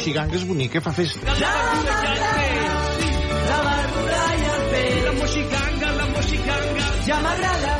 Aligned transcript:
moixiganga 0.00 0.36
és 0.36 0.44
bonica, 0.48 0.80
fa 0.80 0.92
festa. 0.96 1.20
La 1.28 1.34
verdura 1.36 1.96
ja 2.16 2.28
té, 2.32 2.46
sí. 2.96 3.08
La 3.50 3.58
verdura 3.66 4.22
ja 4.40 4.54
té. 4.70 4.84
La 5.04 5.12
moixiganga, 5.18 5.90
la 5.98 6.06
moixiganga. 6.14 6.86
Ja 7.04 7.18
m'agrada. 7.20 7.72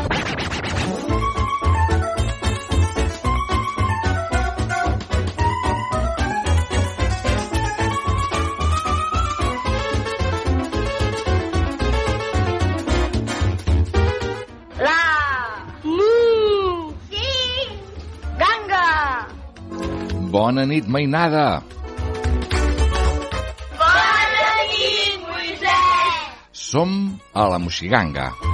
La. 14.85 15.01
Mu. 15.89 16.93
Sí. 17.09 17.33
Ganga. 18.45 18.85
Bona 20.37 20.69
nit, 20.69 20.85
mainada! 20.87 21.70
Som 26.71 26.91
a 27.35 27.49
la 27.51 27.59
Moixiganga. 27.59 28.50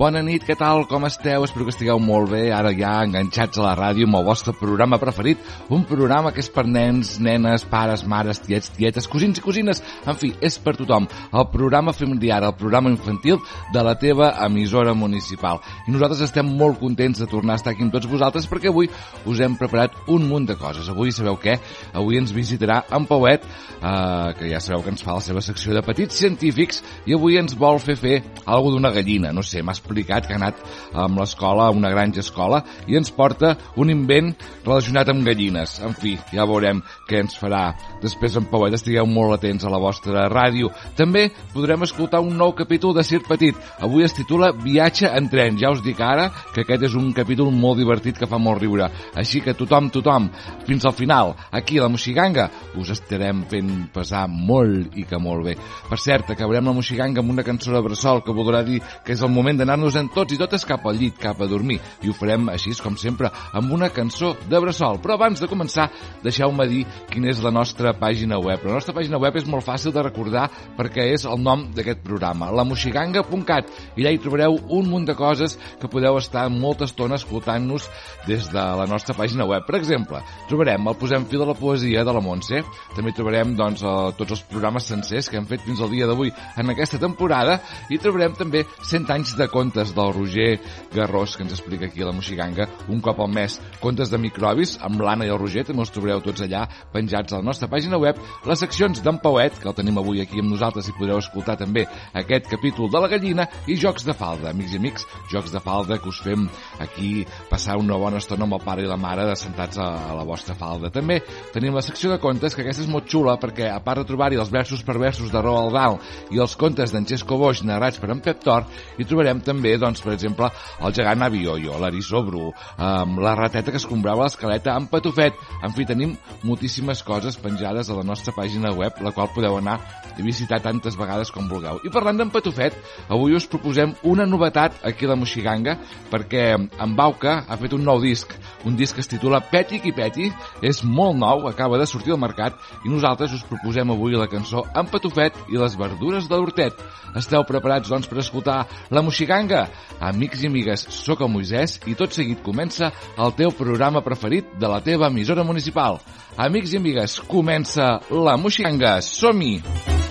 Bona 0.00 0.22
nit, 0.24 0.46
què 0.48 0.54
tal, 0.56 0.86
com 0.88 1.04
esteu? 1.04 1.42
Espero 1.44 1.66
que 1.66 1.74
estigueu 1.74 1.98
molt 2.00 2.30
bé, 2.30 2.46
ara 2.56 2.70
ja 2.72 2.94
enganxats 3.04 3.58
a 3.60 3.64
la 3.66 3.72
ràdio 3.76 4.06
amb 4.08 4.16
el 4.16 4.22
vostre 4.24 4.54
programa 4.56 4.96
preferit, 4.96 5.42
un 5.68 5.82
programa 5.84 6.30
que 6.32 6.40
és 6.40 6.46
per 6.48 6.62
nens, 6.64 7.18
nenes, 7.20 7.66
pares, 7.68 8.06
mares, 8.08 8.40
tiets, 8.40 8.70
tietes, 8.72 9.04
cosins 9.12 9.36
i 9.36 9.44
cosines, 9.44 9.82
en 10.08 10.16
fi, 10.16 10.30
és 10.40 10.56
per 10.64 10.72
tothom. 10.78 11.04
El 11.36 11.44
programa 11.52 11.92
familiar, 11.92 12.38
el 12.48 12.54
programa 12.56 12.88
infantil 12.88 13.42
de 13.74 13.82
la 13.84 13.92
teva 14.00 14.30
emissora 14.46 14.94
municipal. 14.96 15.60
I 15.84 15.92
nosaltres 15.92 16.24
estem 16.30 16.48
molt 16.48 16.80
contents 16.80 17.20
de 17.20 17.28
tornar 17.28 17.58
a 17.58 17.60
estar 17.60 17.74
aquí 17.74 17.84
amb 17.84 17.92
tots 17.92 18.08
vosaltres 18.08 18.48
perquè 18.48 18.72
avui 18.72 18.88
us 19.28 19.44
hem 19.44 19.58
preparat 19.60 20.00
un 20.08 20.24
munt 20.32 20.48
de 20.48 20.56
coses. 20.56 20.88
Avui 20.88 21.12
sabeu 21.12 21.36
què? 21.44 21.58
Avui 21.92 22.22
ens 22.22 22.32
visitarà 22.32 22.86
en 22.88 23.04
Pauet, 23.04 23.44
eh, 23.44 24.32
que 24.40 24.48
ja 24.48 24.64
sabeu 24.64 24.80
que 24.80 24.94
ens 24.96 25.04
fa 25.04 25.20
la 25.20 25.28
seva 25.28 25.44
secció 25.44 25.76
de 25.76 25.84
petits 25.84 26.24
científics, 26.24 26.80
i 27.04 27.20
avui 27.20 27.36
ens 27.36 27.52
vol 27.52 27.84
fer 27.84 28.00
fer 28.00 28.16
alguna 28.46 28.78
d'una 28.78 28.96
gallina, 28.96 29.36
no 29.36 29.44
sé, 29.44 29.60
m'ha 29.60 29.76
explicat 29.90 30.26
que 30.26 30.34
ha 30.34 30.38
anat 30.38 30.60
amb 30.94 31.18
l'escola, 31.18 31.70
una 31.74 31.90
granja 31.90 32.22
escola, 32.22 32.62
i 32.86 32.96
ens 32.96 33.10
porta 33.10 33.56
un 33.76 33.90
invent 33.90 34.32
relacionat 34.64 35.10
amb 35.10 35.26
gallines. 35.26 35.78
En 35.82 35.94
fi, 35.98 36.16
ja 36.32 36.46
veurem 36.46 36.82
què 37.08 37.20
ens 37.24 37.36
farà. 37.38 37.74
Després 38.02 38.36
en 38.38 38.46
Pauet 38.50 38.76
estigueu 38.76 39.08
molt 39.10 39.38
atents 39.38 39.66
a 39.66 39.72
la 39.72 39.80
vostra 39.82 40.28
ràdio. 40.30 40.70
També 40.96 41.28
podrem 41.54 41.82
escoltar 41.86 42.22
un 42.22 42.36
nou 42.38 42.54
capítol 42.56 42.94
de 42.94 43.04
Circ 43.04 43.26
Petit. 43.28 43.56
Avui 43.80 44.06
es 44.06 44.14
titula 44.14 44.52
Viatge 44.52 45.10
en 45.10 45.28
tren. 45.32 45.58
Ja 45.60 45.72
us 45.74 45.82
dic 45.84 46.00
ara 46.00 46.30
que 46.54 46.62
aquest 46.64 46.86
és 46.90 46.96
un 46.98 47.10
capítol 47.16 47.50
molt 47.50 47.80
divertit 47.80 48.18
que 48.18 48.30
fa 48.30 48.38
molt 48.38 48.62
riure. 48.62 48.90
Així 49.18 49.42
que 49.42 49.56
tothom, 49.58 49.90
tothom, 49.90 50.30
fins 50.66 50.86
al 50.86 50.94
final, 50.96 51.34
aquí 51.50 51.78
a 51.78 51.86
la 51.86 51.90
Moixiganga, 51.90 52.48
us 52.78 52.92
estarem 52.94 53.42
fent 53.50 53.72
passar 53.94 54.26
molt 54.30 54.96
i 54.98 55.06
que 55.08 55.18
molt 55.18 55.50
bé. 55.50 55.56
Per 55.90 55.98
cert, 55.98 56.30
acabarem 56.30 56.70
la 56.70 56.76
Moixiganga 56.76 57.22
amb 57.24 57.34
una 57.34 57.46
cançó 57.46 57.74
de 57.74 57.82
Bressol 57.84 58.22
que 58.24 58.36
voldrà 58.36 58.62
dir 58.66 58.80
que 59.04 59.14
és 59.16 59.22
el 59.24 59.32
moment 59.32 59.58
d'anar-nos 59.58 59.79
en 59.96 60.08
tots 60.12 60.34
i 60.34 60.38
totes 60.40 60.66
cap 60.68 60.84
al 60.86 60.98
llit, 61.00 61.16
cap 61.20 61.40
a 61.40 61.48
dormir. 61.48 61.78
I 62.02 62.10
ho 62.10 62.16
farem 62.16 62.48
així, 62.52 62.74
com 62.82 62.96
sempre, 63.00 63.30
amb 63.56 63.72
una 63.72 63.90
cançó 63.94 64.34
de 64.48 64.60
Bressol. 64.60 65.00
Però 65.00 65.16
abans 65.16 65.40
de 65.40 65.48
començar, 65.50 65.88
deixeu-me 66.24 66.66
dir 66.68 66.84
quina 67.10 67.30
és 67.30 67.40
la 67.42 67.52
nostra 67.54 67.92
pàgina 67.96 68.38
web. 68.40 68.64
La 68.66 68.76
nostra 68.76 68.94
pàgina 68.96 69.18
web 69.20 69.36
és 69.40 69.48
molt 69.48 69.64
fàcil 69.66 69.94
de 69.94 70.04
recordar 70.04 70.48
perquè 70.76 71.08
és 71.14 71.24
el 71.24 71.40
nom 71.42 71.66
d'aquest 71.74 72.02
programa, 72.04 72.50
lamoxiganga.cat, 72.52 73.70
i 73.96 74.04
allà 74.04 74.12
hi 74.14 74.20
trobareu 74.22 74.58
un 74.68 74.90
munt 74.90 75.06
de 75.08 75.16
coses 75.16 75.56
que 75.80 75.90
podeu 75.90 76.18
estar 76.20 76.48
molta 76.52 76.86
estona 76.88 77.16
escoltant-nos 77.20 77.88
des 78.26 78.50
de 78.52 78.66
la 78.80 78.86
nostra 78.90 79.16
pàgina 79.16 79.46
web. 79.48 79.64
Per 79.66 79.78
exemple, 79.78 80.20
trobarem 80.48 80.88
el 80.88 80.98
Posem 81.00 81.24
fil 81.30 81.40
de 81.40 81.46
la 81.48 81.56
poesia 81.56 82.04
de 82.04 82.12
la 82.12 82.20
Montse, 82.20 82.60
també 82.96 83.14
trobarem 83.16 83.54
doncs, 83.56 83.82
eh, 83.82 84.12
tots 84.18 84.36
els 84.36 84.42
programes 84.50 84.84
sencers 84.90 85.30
que 85.30 85.38
hem 85.38 85.46
fet 85.48 85.62
fins 85.64 85.80
al 85.80 85.90
dia 85.90 86.06
d'avui 86.06 86.32
en 86.60 86.70
aquesta 86.70 86.98
temporada 87.00 87.60
i 87.88 87.98
trobarem 87.98 88.34
també 88.36 88.64
100 88.82 89.10
anys 89.14 89.36
de 89.38 89.46
contes 89.48 89.69
del 89.74 90.12
Roger 90.12 90.58
Garrós, 90.92 91.36
que 91.36 91.44
ens 91.44 91.52
explica 91.52 91.86
aquí 91.86 92.02
a 92.02 92.06
la 92.06 92.12
Moixiganga 92.12 92.66
un 92.88 93.00
cop 93.00 93.20
al 93.20 93.30
mes. 93.32 93.60
Contes 93.80 94.10
de 94.10 94.18
microbis 94.18 94.76
amb 94.82 95.00
l'Anna 95.00 95.26
i 95.26 95.30
el 95.30 95.38
Roger, 95.38 95.64
també 95.64 95.84
els 95.84 95.92
trobareu 95.94 96.22
tots 96.24 96.42
allà 96.44 96.66
penjats 96.92 97.32
a 97.32 97.38
la 97.38 97.46
nostra 97.46 97.68
pàgina 97.70 97.98
web. 98.00 98.18
Les 98.48 98.58
seccions 98.58 99.02
d'en 99.02 99.20
Pauet, 99.22 99.58
que 99.60 99.68
el 99.70 99.76
tenim 99.78 99.98
avui 100.00 100.20
aquí 100.20 100.40
amb 100.42 100.50
nosaltres 100.52 100.88
i 100.90 100.96
podreu 100.98 101.20
escoltar 101.22 101.56
també 101.60 101.86
aquest 102.12 102.48
capítol 102.50 102.90
de 102.90 103.02
la 103.02 103.10
gallina 103.12 103.46
i 103.66 103.76
jocs 103.78 104.04
de 104.06 104.14
falda, 104.16 104.50
amics 104.50 104.74
i 104.74 104.80
amics, 104.80 105.06
jocs 105.30 105.54
de 105.54 105.62
falda 105.62 105.98
que 106.00 106.10
us 106.10 106.20
fem 106.24 106.48
aquí 106.80 107.24
passar 107.50 107.78
una 107.78 107.98
bona 108.00 108.20
estona 108.20 108.46
amb 108.48 108.58
el 108.58 108.64
pare 108.64 108.84
i 108.84 108.90
la 108.90 108.98
mare 109.00 109.26
de 109.28 109.36
sentats 109.38 109.78
a, 109.78 109.88
la 110.16 110.26
vostra 110.26 110.56
falda. 110.58 110.90
També 110.90 111.20
tenim 111.54 111.76
la 111.76 111.84
secció 111.84 112.10
de 112.10 112.20
contes, 112.22 112.54
que 112.54 112.64
aquesta 112.64 112.84
és 112.84 112.90
molt 112.90 113.08
xula 113.10 113.36
perquè 113.40 113.70
a 113.70 113.80
part 113.84 114.02
de 114.02 114.08
trobar-hi 114.08 114.40
els 114.40 114.52
versos 114.52 114.82
per 114.86 114.98
versos 114.98 115.30
de 115.32 115.42
Roald 115.42 115.74
Dahl 115.76 115.98
i 116.34 116.40
els 116.42 116.56
contes 116.58 116.92
d'en 116.92 117.06
Xesco 117.06 117.38
Boix 117.40 117.62
narrats 117.64 118.00
per 118.00 118.10
en 118.10 118.22
Pep 118.24 118.42
Tor, 118.44 118.66
hi 118.98 119.06
trobarem 119.08 119.42
també, 119.50 119.76
doncs, 119.80 120.02
per 120.04 120.14
exemple, 120.14 120.50
el 120.80 120.94
gegant 120.96 121.26
Avioio, 121.26 121.78
l'Arissó 121.82 122.22
Bru, 122.26 122.50
amb 122.78 123.20
la 123.22 123.36
rateta 123.38 123.74
que 123.74 123.80
escombrava 123.82 124.26
l'escaleta 124.26 124.74
amb 124.76 124.90
Patufet. 124.92 125.36
En 125.66 125.74
fi, 125.76 125.86
tenim 125.88 126.14
moltíssimes 126.46 127.02
coses 127.06 127.38
penjades 127.40 127.90
a 127.90 127.98
la 127.98 128.06
nostra 128.06 128.34
pàgina 128.36 128.72
web, 128.76 129.02
la 129.04 129.12
qual 129.16 129.32
podeu 129.34 129.58
anar 129.58 129.78
a 130.10 130.22
visitar 130.22 130.60
tantes 130.62 130.96
vegades 130.98 131.30
com 131.34 131.48
vulgueu. 131.48 131.80
I 131.84 131.92
parlant 131.92 132.20
d'en 132.20 132.32
Patufet, 132.32 132.76
avui 133.08 133.34
us 133.36 133.48
proposem 133.50 133.94
una 134.06 134.26
novetat 134.28 134.80
aquí 134.86 135.08
a 135.08 135.12
la 135.12 135.18
Moixiganga, 135.18 135.76
perquè 136.12 136.44
en 136.56 136.96
Bauca 136.96 137.40
ha 137.48 137.58
fet 137.60 137.74
un 137.76 137.84
nou 137.86 138.00
disc, 138.02 138.32
un 138.68 138.76
disc 138.76 138.96
que 138.96 139.04
es 139.04 139.10
titula 139.10 139.42
Peti 139.50 139.80
qui 139.80 139.94
Peti, 139.96 140.30
és 140.62 140.82
molt 140.84 141.18
nou, 141.18 141.46
acaba 141.48 141.78
de 141.80 141.88
sortir 141.88 142.14
al 142.14 142.22
mercat, 142.22 142.58
i 142.84 142.92
nosaltres 142.92 143.34
us 143.36 143.46
proposem 143.48 143.90
avui 143.90 144.16
la 144.18 144.28
cançó 144.30 144.64
En 144.76 144.88
Patufet 144.90 145.36
i 145.50 145.58
les 145.58 145.76
verdures 145.78 146.28
de 146.28 146.36
l'Hortet. 146.36 146.76
Esteu 147.16 147.42
preparats, 147.48 147.88
doncs, 147.90 148.06
per 148.06 148.20
escoltar 148.22 148.60
la 148.94 149.02
Moixiganga? 149.40 149.70
Amics 150.00 150.42
i 150.42 150.48
amigues, 150.48 150.82
sóc 150.92 151.20
el 151.24 151.30
Moisès 151.32 151.78
i 151.88 151.94
tot 151.96 152.12
seguit 152.16 152.40
comença 152.44 152.90
el 153.16 153.32
teu 153.36 153.52
programa 153.52 154.02
preferit 154.04 154.48
de 154.60 154.68
la 154.68 154.80
teva 154.84 155.08
emissora 155.08 155.44
municipal. 155.44 156.00
Amics 156.36 156.74
i 156.74 156.80
amigues, 156.80 157.20
comença 157.28 157.98
la 158.10 158.36
Moixiganga. 158.36 158.98
Som-hi! 159.04 159.60
Ei, 159.62 160.09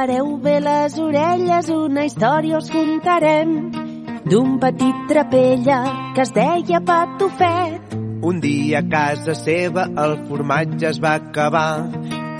pareu 0.00 0.28
bé 0.40 0.54
les 0.64 0.94
orelles, 0.96 1.66
una 1.68 2.06
història 2.08 2.56
us 2.56 2.70
contarem 2.72 3.50
d'un 4.24 4.54
petit 4.62 5.02
trapella 5.10 5.80
que 6.16 6.24
es 6.24 6.32
deia 6.32 6.80
Patufet. 6.90 7.96
Un 8.30 8.40
dia 8.40 8.80
a 8.80 8.86
casa 8.94 9.34
seva 9.36 9.84
el 10.04 10.16
formatge 10.30 10.88
es 10.92 11.02
va 11.04 11.12
acabar 11.20 11.90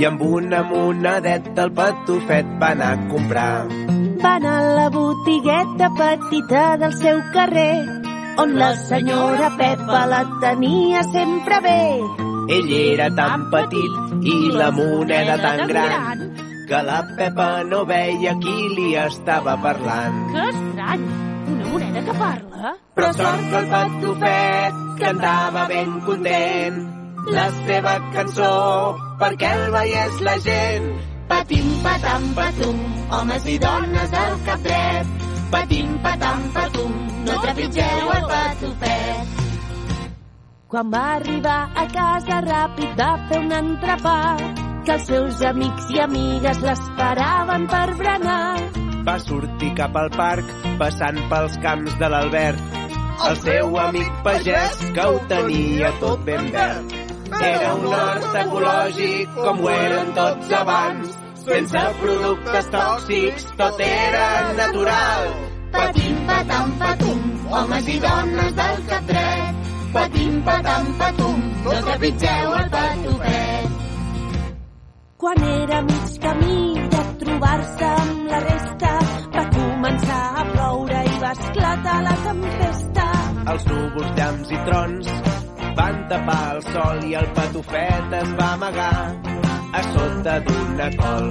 i 0.00 0.08
amb 0.08 0.24
una 0.24 0.62
monedeta 0.70 1.66
el 1.66 1.74
patufet 1.76 2.56
va 2.62 2.72
anar 2.78 2.90
a 2.96 3.04
comprar. 3.12 3.68
Va 4.24 4.34
anar 4.40 4.56
a 4.64 4.74
la 4.80 4.88
botigueta 4.96 5.92
petita 6.00 6.66
del 6.80 6.96
seu 7.04 7.24
carrer, 7.36 7.78
on 8.40 8.56
la 8.60 8.74
senyora 8.88 9.52
Pepa 9.60 10.04
la 10.14 10.26
tenia 10.46 11.04
sempre 11.12 11.60
bé. 11.68 11.80
Ell 12.60 12.76
era 12.84 13.10
tan 13.24 13.50
petit 13.52 14.30
i 14.36 14.38
la 14.56 14.70
moneda 14.72 15.36
tan 15.44 15.68
gran 15.68 16.48
que 16.70 16.80
la 16.86 17.00
Pepa 17.16 17.64
no 17.66 17.80
veia 17.82 18.36
qui 18.38 18.56
li 18.76 18.90
estava 18.94 19.56
parlant. 19.58 20.18
Que 20.30 20.44
estrany, 20.52 21.02
una 21.50 21.64
moneda 21.72 22.02
que 22.06 22.14
parla? 22.20 22.70
Però 22.94 23.08
sort 23.16 23.42
que 23.50 23.58
el 23.60 23.66
patufet 23.72 24.78
cantava 25.00 25.64
ben 25.72 25.96
content 26.06 26.78
la 27.34 27.48
seva 27.56 27.96
cançó 28.14 28.52
perquè 29.24 29.50
el 29.56 29.74
veiés 29.74 30.22
la 30.28 30.36
gent. 30.46 30.88
Patim, 31.32 31.74
patam, 31.82 32.30
patum, 32.38 32.80
homes 33.18 33.50
i 33.50 33.58
dones 33.66 34.14
del 34.14 34.38
cap 34.46 34.64
dret. 34.70 35.12
Patim, 35.50 35.92
patam, 36.06 36.48
patum, 36.54 36.96
no 37.26 37.42
trepitgeu 37.48 38.14
el 38.14 38.32
patufet. 38.36 39.36
Quan 40.70 40.90
va 40.94 41.04
arribar 41.18 41.60
a 41.74 41.88
casa 41.98 42.42
ràpid 42.46 42.98
va 42.98 43.14
fer 43.26 43.42
un 43.42 43.54
entrepà 43.58 44.18
que 44.84 44.96
els 44.96 45.08
seus 45.12 45.42
amics 45.52 45.88
i 45.94 46.02
amigues 46.04 46.62
l'esperaven 46.64 47.66
per 47.70 47.86
berenar. 48.00 48.44
Va 49.06 49.16
sortir 49.22 49.72
cap 49.78 49.96
al 49.96 50.12
parc 50.16 50.52
passant 50.80 51.18
pels 51.32 51.56
camps 51.64 51.96
de 52.00 52.12
l'Albert 52.12 52.80
el 53.28 53.36
seu 53.36 53.76
amic 53.78 54.10
pagès 54.24 54.76
que 54.96 55.04
ho 55.06 55.18
tenia 55.28 55.90
tot 56.00 56.22
ben 56.24 56.46
verd. 56.54 56.94
Era 57.40 57.74
un 57.74 57.86
hort 57.94 58.36
ecològic 58.42 59.34
com 59.36 59.60
ho 59.64 59.68
eren 59.72 60.12
tots 60.16 60.54
abans, 60.60 61.12
sense 61.44 61.84
productes 62.00 62.70
tòxics, 62.74 63.46
tot 63.60 63.82
era 63.86 64.26
natural. 64.60 65.28
Patim, 65.76 66.16
patam, 66.30 66.72
patum, 66.80 67.20
homes 67.52 67.92
i 67.96 67.98
dones 68.06 68.56
del 68.62 68.82
cap 68.94 69.12
dret. 69.12 69.70
Patim, 69.98 70.40
patam, 70.48 70.90
patum, 71.04 71.46
no 71.66 71.78
trepitgeu 71.90 72.58
el 72.62 72.74
patufet. 72.78 73.79
Quan 75.20 75.36
era 75.44 75.82
mig 75.82 76.12
camí 76.18 76.60
de 76.92 77.00
trobar-se 77.20 77.88
amb 78.02 78.28
la 78.30 78.38
resta, 78.44 78.92
va 79.34 79.42
començar 79.56 80.20
a 80.42 80.44
ploure 80.52 81.02
i 81.08 81.18
va 81.24 81.32
esclatar 81.36 81.96
la 82.06 82.14
tempesta. 82.22 83.04
Els 83.52 83.66
núvols, 83.68 84.14
llamps 84.16 84.54
i 84.56 84.60
trons 84.68 85.10
van 85.80 85.98
tapar 86.12 86.38
el 86.54 86.62
sol 86.68 87.04
i 87.10 87.12
el 87.20 87.28
patufet 87.36 88.16
es 88.20 88.32
va 88.38 88.46
amagar 88.54 88.94
a 89.80 89.82
sota 89.90 90.38
d'una 90.48 90.88
col. 91.02 91.28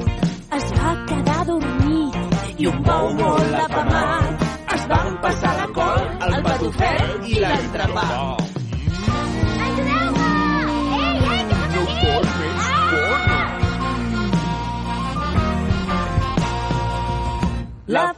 Es 0.60 0.70
va 0.78 0.94
quedar 1.10 1.40
dormit 1.50 2.62
i 2.62 2.70
un 2.74 2.86
bou 2.92 3.10
molt 3.24 3.58
apamat 3.64 4.46
Es 4.78 4.86
van 4.94 5.18
passar 5.26 5.56
la 5.64 5.68
col, 5.82 6.06
el 6.30 6.38
patufet 6.46 7.28
i 7.34 7.42
l'entrepà. 7.42 8.06
Ajudeu-me! 8.06 8.49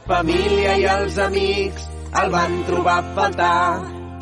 Família 0.06 0.76
i 0.80 0.86
els 0.96 1.18
amics 1.24 1.88
el 2.22 2.30
van 2.34 2.56
trobar 2.68 2.98
a 3.00 3.08
faltar 3.16 3.58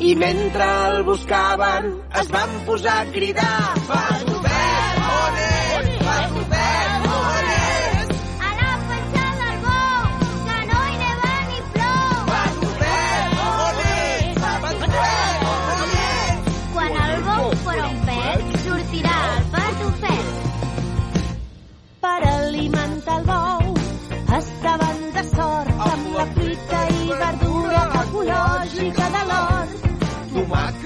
i 0.01 0.15
mentre 0.17 0.67
el 0.87 1.03
buscaven 1.07 1.91
es 2.21 2.31
van 2.35 2.55
posar 2.69 3.01
a 3.01 3.09
cridar 3.15 3.57
Patufet, 3.89 5.03
on 5.17 5.41
és? 5.47 5.91
Patufet, 6.05 6.85
on 6.85 6.90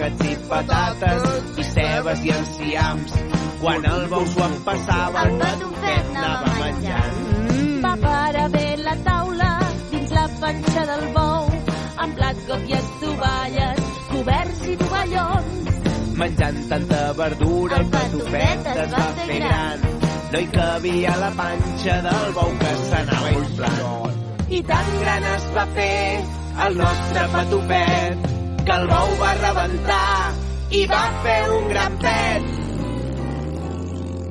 Tomàquets 0.06 0.28
i 0.30 0.36
patates 0.50 1.24
i 1.57 1.63
cebes 1.66 2.19
i 2.25 2.31
enciams. 2.34 3.13
Quan 3.62 3.86
el 3.90 4.04
bou 4.12 4.25
s'ho 4.30 4.44
empassava, 4.46 5.24
El 5.25 5.40
patufet 5.40 6.12
anava 6.12 6.52
menjant. 6.60 7.16
Va 7.86 7.94
parar 8.04 8.50
bé 8.54 8.66
la 8.84 8.94
taula 9.07 9.50
dins 9.90 10.13
la 10.18 10.28
panxa 10.44 10.84
del 10.92 11.07
bou, 11.16 11.50
amb 12.06 12.16
blat, 12.19 12.44
got 12.52 12.69
i 12.69 12.78
estovalles, 12.81 13.81
coberts 14.12 14.62
i 14.68 14.78
tovallons. 14.84 15.74
Menjant 16.22 16.62
tanta 16.69 17.02
verdura, 17.24 17.81
el 17.81 17.90
patufet 17.98 18.72
es 18.75 18.94
va 18.94 19.10
fer 19.24 19.42
gran. 19.42 19.90
No 20.31 20.40
hi 20.40 20.48
cabia 20.54 21.18
la 21.24 21.34
panxa 21.42 22.00
del 22.06 22.31
bou 22.38 22.56
que 22.62 22.78
s'anava 22.86 23.36
inflant. 23.42 24.24
I 24.54 24.63
tan 24.69 24.96
gran 25.02 25.30
es 25.34 25.52
va 25.57 25.68
fer 25.74 26.02
el 26.69 26.81
nostre 26.84 27.30
patufet 27.34 28.34
que 28.65 28.75
el 28.81 28.88
bou 28.89 29.12
va 29.21 29.31
rebentar 29.39 30.33
i 30.79 30.85
va 30.91 31.01
fer 31.25 31.39
un 31.56 31.67
gran 31.71 31.97
pet. 32.03 32.47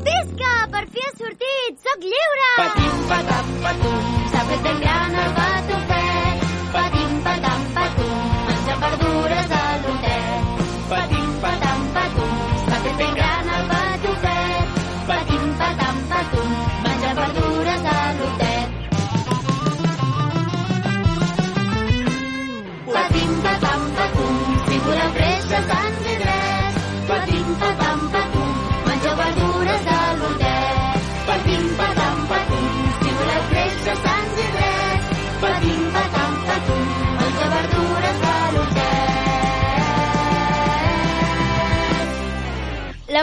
Visca! 0.09 0.55
Per 0.75 0.83
fi 0.95 1.05
ha 1.07 1.13
sortit! 1.21 1.79
Soc 1.87 2.07
lliure! 2.09 2.49
Patim, 2.57 2.97
patam, 3.13 3.53
patum, 3.67 4.09
S'ha 4.33 4.43
fet 4.51 4.67
ben 4.67 4.81
gran 4.87 5.15
el 5.25 5.31
patufet. 5.39 6.49
Patim, 6.75 7.15
patam, 7.29 7.69
patum, 7.79 8.17
menja 8.49 8.81
verdures 8.87 9.55
a 9.61 9.63
l'hotet. 9.85 10.67
patim, 10.95 11.24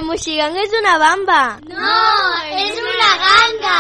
Moixiganga 0.06 0.62
és 0.66 0.74
una 0.80 0.98
bamba. 1.02 1.42
No, 1.70 1.98
és 2.58 2.80
una 2.82 3.12
ganga! 3.24 3.80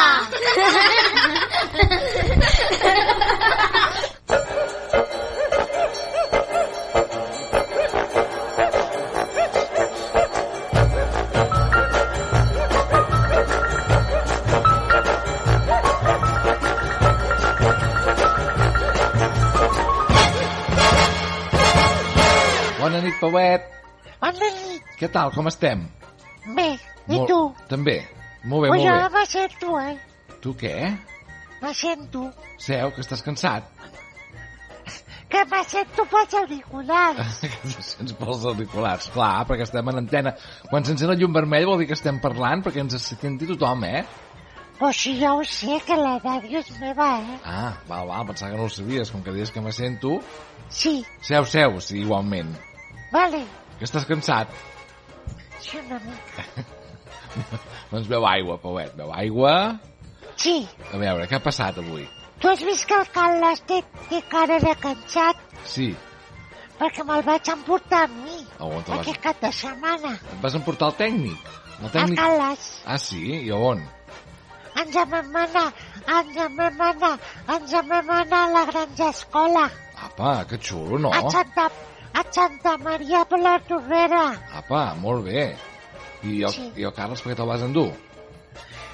Bona 22.82 23.02
nit, 23.02 23.18
Pauet. 23.22 23.66
Bona 24.22 24.50
nit. 24.62 24.94
Què 25.00 25.10
tal, 25.10 25.34
com 25.34 25.50
estem? 25.50 25.84
I 27.22 27.28
Molt- 27.28 27.32
tu? 27.32 27.68
També. 27.70 27.98
Molt 28.44 28.64
bé, 28.66 28.70
Pues 28.74 28.82
jo 28.84 28.90
molt 28.90 29.12
bé. 29.14 29.20
me 29.20 29.26
sento, 29.30 29.80
eh? 29.80 30.00
Tu 30.42 30.54
què? 30.58 30.76
Me 31.62 31.74
sento. 31.78 32.32
Seu, 32.58 32.92
que 32.96 33.01
estàs 33.01 33.22
cansat. 33.22 33.63
Que 35.32 35.46
me 35.46 35.62
sento 35.63 36.04
pels 36.12 36.34
auriculars. 36.34 37.38
Que 37.42 37.70
te 37.75 37.84
sents 37.86 38.13
pels 38.20 38.44
auriculars. 38.50 39.08
Clar, 39.13 39.46
perquè 39.48 39.63
estem 39.68 39.88
en 39.94 40.01
antena. 40.01 40.34
Quan 40.70 40.84
s'encén 40.84 41.10
el 41.13 41.22
llum 41.22 41.32
vermell 41.38 41.66
vol 41.70 41.80
dir 41.80 41.88
que 41.88 41.96
estem 41.96 42.18
parlant, 42.20 42.63
perquè 42.66 42.82
ens 42.84 42.98
senti 43.00 43.48
tothom, 43.48 43.86
eh? 43.88 44.01
Pues 44.82 44.98
si 44.98 45.13
jo 45.22 45.36
ho 45.38 45.44
sé, 45.46 45.78
que 45.86 45.96
la 45.96 46.18
ràdio 46.20 46.58
és 46.60 46.72
meva, 46.82 47.12
eh? 47.22 47.38
Ah, 47.46 47.78
val, 47.88 48.08
val, 48.10 48.25
pensava 48.32 48.51
que 48.51 48.58
no 48.58 48.66
ho 48.66 48.70
sabies. 48.74 49.12
Com 49.13 49.22
que 49.24 49.32
dius 49.32 49.51
que 49.54 49.62
me 49.62 49.72
sento... 49.72 50.18
Sí, 50.70 51.06
Seu, 51.22 51.46
seu, 51.46 51.80
sí, 51.82 52.00
igualment. 52.01 52.56
vale. 53.12 53.46
Que 53.78 53.86
estàs 53.86 54.06
cansat? 54.10 54.50
Sí, 55.62 55.78
una 55.86 56.00
mica. 56.00 56.46
Doncs 57.92 58.08
beu 58.12 58.26
aigua, 58.28 58.58
Pauet, 58.62 58.94
beu 58.98 59.12
aigua. 59.14 59.56
Sí, 60.36 60.68
A 60.94 60.98
veure, 60.98 61.28
què 61.30 61.38
ha 61.38 61.44
passat 61.44 61.78
avui? 61.82 62.08
tu 62.42 62.50
has 62.50 62.62
vist 62.66 62.88
que 62.90 62.96
el 62.98 63.06
Carles 63.14 63.60
té, 63.70 63.84
té 64.10 64.20
cara 64.32 64.56
de 64.64 64.72
cansat 64.82 65.38
Sí, 65.70 65.92
perquè 66.80 67.04
me'l 67.06 67.22
vaig 67.28 67.50
emportar 67.54 68.00
a 68.08 68.10
mi 68.10 68.40
a 68.58 68.66
on 68.66 68.82
te 68.88 68.96
aquest 68.96 69.20
cap 69.22 69.38
de 69.44 69.52
setmana. 69.54 70.16
Et 70.34 70.40
vas 70.42 70.56
emportar 70.58 70.88
el 70.90 70.96
tècnic? 71.04 71.52
El 71.80 71.86
El 71.86 71.92
tècnic... 71.94 72.18
Carles. 72.18 72.66
Ah, 72.86 72.98
sí? 72.98 73.22
I 73.46 73.52
a 73.54 73.60
on? 73.62 73.84
Ens 74.82 74.96
en 75.04 75.10
vam 75.12 75.36
anar, 75.44 75.68
ens 76.18 76.38
en 76.48 76.58
vam 76.58 76.82
anar, 76.88 77.14
ens 77.54 77.74
en 77.78 77.88
vam 77.94 78.10
anar 78.18 78.42
a 78.48 78.52
la 78.56 78.66
granja 78.72 79.10
escola, 79.14 79.68
Apa, 80.02 80.46
que 80.50 80.58
xulo, 80.58 80.98
no? 80.98 81.12
a, 81.14 81.22
Santa, 81.30 81.68
a 82.18 82.24
Santa 82.32 82.78
Maria 82.82 83.22
de 83.30 83.38
la 83.38 83.60
Torrera. 83.70 84.24
Apa, 84.64 84.96
molt 84.98 85.28
bé. 85.28 85.52
I 86.24 86.44
el, 86.44 86.51
Sí. 86.54 86.72
i 86.75 86.84
el 86.84 86.94
Carles, 86.94 87.22
per 87.22 87.32
què 87.34 87.36
te'l 87.40 87.48
vas 87.50 87.62
endur? 87.66 87.92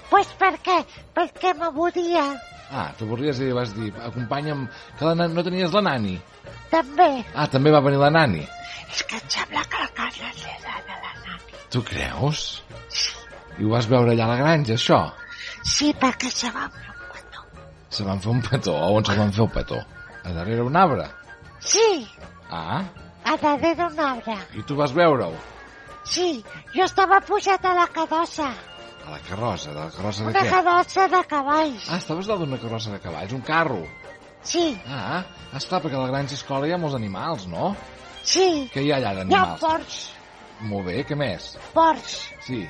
Pues 0.09 0.27
per 0.39 0.53
què? 0.63 0.77
Perquè 1.15 1.53
m'avorria. 1.57 2.23
Ah, 2.71 2.91
t'avorries 2.97 3.39
i 3.43 3.51
vas 3.55 3.73
dir, 3.75 3.93
acompanya'm, 4.03 4.67
que 4.99 5.05
la, 5.05 5.13
nan- 5.15 5.33
no 5.35 5.43
tenies 5.43 5.73
la 5.73 5.81
nani. 5.81 6.17
També. 6.71 7.25
Ah, 7.35 7.47
també 7.47 7.71
va 7.71 7.79
venir 7.83 7.99
la 7.99 8.09
nani. 8.11 8.45
És 8.91 9.03
que 9.03 9.15
em 9.19 9.27
sembla 9.29 9.63
que 9.67 9.81
el 9.83 9.89
Carles 9.95 10.43
li 10.43 10.51
agrada 10.51 10.95
la 11.03 11.13
nani. 11.25 11.59
Tu 11.71 11.83
creus? 11.83 12.63
I 13.59 13.63
ho 13.65 13.69
vas 13.69 13.87
veure 13.87 14.11
allà 14.13 14.23
a 14.25 14.31
la 14.33 14.35
granja, 14.39 14.73
això? 14.75 14.99
Sí, 15.63 15.93
perquè 15.99 16.29
se 16.31 16.47
va 16.51 16.69
fer 16.69 16.87
un 16.91 17.11
petó. 17.13 17.43
Se 17.89 18.03
van 18.03 18.19
fer 18.21 18.31
un 18.31 18.41
petó. 18.41 18.75
A 18.77 18.87
on 18.95 19.03
se 19.05 19.15
van 19.17 19.31
fer 19.33 19.43
un 19.43 19.49
petó? 19.51 19.79
A 20.23 20.31
darrere 20.31 20.61
un 20.61 20.75
arbre? 20.75 21.07
Sí, 21.59 22.07
Ah, 22.49 22.83
a 23.25 23.35
darrere 23.37 23.85
un 23.91 23.99
arbre. 23.99 24.37
i 24.55 24.61
tu 24.63 24.75
vas 24.75 24.93
veure-ho? 24.93 25.33
Sí, 26.09 26.43
jo 26.73 26.83
estava 26.85 27.19
pujat 27.21 27.65
a 27.65 27.73
la 27.75 27.87
cadossa. 27.91 28.47
A 29.07 29.11
la 29.11 29.19
carrossa, 29.23 29.71
de 29.71 29.79
la 29.79 29.89
carrossa 29.91 30.23
de 30.23 30.29
Una 30.31 30.41
què? 30.43 30.49
cadossa 30.51 31.07
de 31.11 31.21
cavalls. 31.27 31.85
Ah, 31.89 31.97
estaves 31.97 32.27
dalt 32.27 32.41
d'una 32.43 32.57
carrossa 32.59 32.91
de 32.91 32.99
cavalls, 33.03 33.33
un 33.33 33.41
carro. 33.41 33.81
Sí, 34.43 34.77
Ah, 34.87 35.23
esclar, 35.57 35.81
perquè 35.83 35.95
a 35.95 36.03
la 36.05 36.07
granja 36.11 36.35
escola 36.35 36.67
hi 36.67 36.71
ha 36.73 36.77
molts 36.79 36.95
animals, 36.95 37.47
no? 37.47 37.75
sí. 38.23 38.69
Què 38.73 38.83
hi 38.83 38.91
ha 38.91 38.97
allà 38.97 39.11
Hi 39.11 39.15
ha 39.15 39.17
d'animals? 39.21 39.61
porcs. 39.61 39.97
Molt 40.61 40.85
bé, 40.87 41.03
què 41.05 41.15
més? 41.15 41.57
porcs, 41.73 42.15
Sí, 42.45 42.67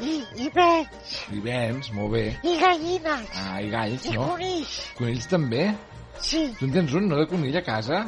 i, 0.00 0.14
i 0.44 0.48
vents, 0.52 1.12
i 1.32 1.40
vens, 1.40 1.90
molt 1.92 2.12
bé. 2.12 2.24
i 2.42 2.56
gallines, 2.60 3.28
Ah, 3.34 3.60
i 3.62 3.70
galls, 3.70 4.04
i 4.06 4.12
no? 4.16 4.26
conills. 4.32 4.74
Conills 4.98 5.28
també? 5.28 5.74
Sí, 6.20 6.54
Tu 6.58 6.64
en 6.66 6.72
tens 6.72 6.92
un, 6.94 7.08
no, 7.08 7.16
de 7.16 7.26
conill 7.26 7.56
a 7.56 7.62
casa? 7.62 8.04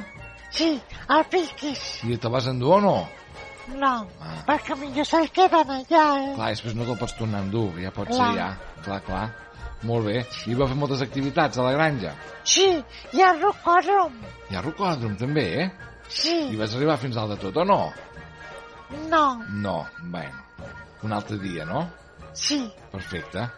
sí, 0.50 0.81
el 1.09 1.25
piquis. 1.25 2.02
I 2.05 2.17
te'l 2.17 2.33
vas 2.33 2.47
endur 2.49 2.75
o 2.78 2.81
no? 2.81 3.09
No, 3.77 4.09
Ah. 4.21 4.43
perquè 4.47 4.77
millor 4.79 5.05
se'l 5.07 5.29
queden 5.31 5.69
allà. 5.71 6.05
Eh? 6.23 6.35
Clar, 6.35 6.49
després 6.51 6.75
no 6.75 6.85
te'l 6.85 6.99
pots 6.99 7.15
tornar 7.19 7.41
a 7.41 7.43
endur, 7.43 7.73
ja 7.81 7.91
pot 7.91 8.09
Clar. 8.09 8.33
ser 8.33 8.39
ja. 8.39 8.49
Clar, 8.85 9.01
clar. 9.05 9.27
Molt 9.83 10.07
bé. 10.07 10.25
I 10.51 10.55
va 10.55 10.67
fer 10.67 10.75
moltes 10.77 11.03
activitats 11.03 11.59
a 11.59 11.63
la 11.63 11.73
granja. 11.73 12.15
Sí, 12.43 12.83
i 13.13 13.21
el 13.23 13.41
rocòdrom. 13.43 14.13
Hi 14.51 14.57
ha 14.57 14.63
rocòdrom 14.63 15.17
també, 15.17 15.45
eh? 15.63 15.71
Sí, 16.09 16.49
I 16.51 16.57
vas 16.57 16.75
arribar 16.75 16.97
fins 16.99 17.17
al 17.17 17.29
de 17.29 17.37
tot 17.37 17.57
o 17.57 17.65
no? 17.65 17.93
no, 19.11 19.45
No, 19.49 19.87
bueno. 20.03 20.43
Un 21.03 21.13
altre 21.13 21.37
dia, 21.39 21.65
no? 21.65 21.89
sí. 22.33 22.71
Perfecte. 22.91 23.49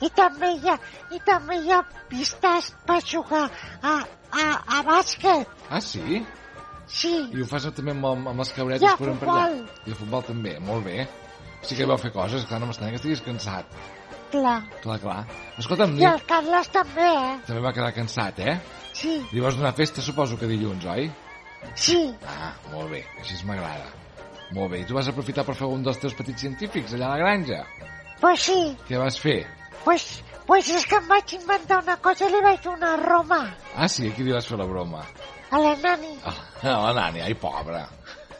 I 0.00 0.08
també 0.10 0.48
hi 0.56 0.68
ha, 0.68 0.78
i 1.12 1.18
també 1.24 1.56
hi 1.62 1.70
ha 1.72 1.82
pistes 2.08 2.72
per 2.86 3.00
jugar 3.04 3.50
a, 3.82 3.92
a, 4.32 4.44
a 4.78 4.82
bàsquet. 4.82 5.46
Ah, 5.70 5.80
sí? 5.80 6.24
Sí, 6.90 7.12
I 7.32 7.42
ho 7.42 7.46
fas 7.46 7.68
també 7.76 7.92
amb, 7.94 8.04
amb 8.10 8.38
les 8.42 8.50
cabretes 8.56 8.82
I 8.82 8.90
a 8.90 8.96
per 8.98 9.12
futbol. 9.14 9.58
I 9.86 9.92
a 9.94 9.98
futbol 9.98 10.24
també, 10.26 10.56
molt 10.60 10.84
bé. 10.84 11.06
Sí 11.62 11.76
que 11.76 11.84
hi 11.84 11.88
vau 11.90 11.98
fer 12.00 12.10
coses, 12.12 12.44
clar, 12.48 12.58
no 12.60 12.66
m'estranya 12.70 12.92
que 12.96 13.00
estiguis 13.02 13.20
cansat. 13.22 13.66
clar. 14.30 14.62
Clar, 14.82 14.98
clar. 15.02 15.24
Escolta'm, 15.58 15.96
I 15.98 16.04
el 16.06 16.20
Carles 16.26 16.68
també, 16.70 17.06
eh? 17.06 17.38
també 17.46 17.60
va 17.60 17.72
quedar 17.74 17.92
cansat, 17.94 18.38
eh? 18.40 18.58
Sí, 18.94 19.16
Li 19.32 19.40
vas 19.40 19.56
donar 19.56 19.72
festa, 19.74 20.02
suposo 20.02 20.36
que 20.38 20.46
dilluns, 20.50 20.84
oi? 20.86 21.10
sí, 21.74 22.14
Ah, 22.26 22.52
molt 22.72 22.90
bé, 22.90 23.04
així 23.20 23.36
m'agrada. 23.44 23.86
Molt 24.52 24.70
bé, 24.72 24.80
i 24.80 24.84
tu 24.88 24.94
vas 24.94 25.06
aprofitar 25.08 25.44
per 25.44 25.54
fer 25.54 25.66
un 25.68 25.82
dels 25.82 25.98
teus 26.00 26.14
petits 26.14 26.40
científics 26.40 26.94
allà 26.94 27.06
a 27.06 27.10
la 27.10 27.18
granja. 27.18 27.64
pues 28.20 28.40
sí, 28.42 28.76
Què 28.88 28.98
vas 28.98 29.18
fer? 29.18 29.46
pues, 29.84 30.22
pues 30.50 30.66
és 30.74 30.82
que 30.90 30.96
em 30.98 31.04
vaig 31.06 31.32
inventar 31.36 31.76
una 31.84 31.94
cosa 32.02 32.26
i 32.26 32.32
li 32.32 32.40
vaig 32.42 32.58
fer 32.64 32.72
una 32.74 32.96
Roma 32.98 33.36
Ah, 33.76 33.86
sí, 33.88 34.08
aquí 34.10 34.24
li 34.26 34.32
vas 34.34 34.48
fer 34.50 34.58
la 34.58 34.66
broma. 34.66 35.04
a 35.50 35.58
la 35.62 35.76
nani 35.78 36.16
Ah, 36.26 36.34
la 36.62 36.92
nani, 36.96 37.20
ai, 37.22 37.34
pobra. 37.38 37.84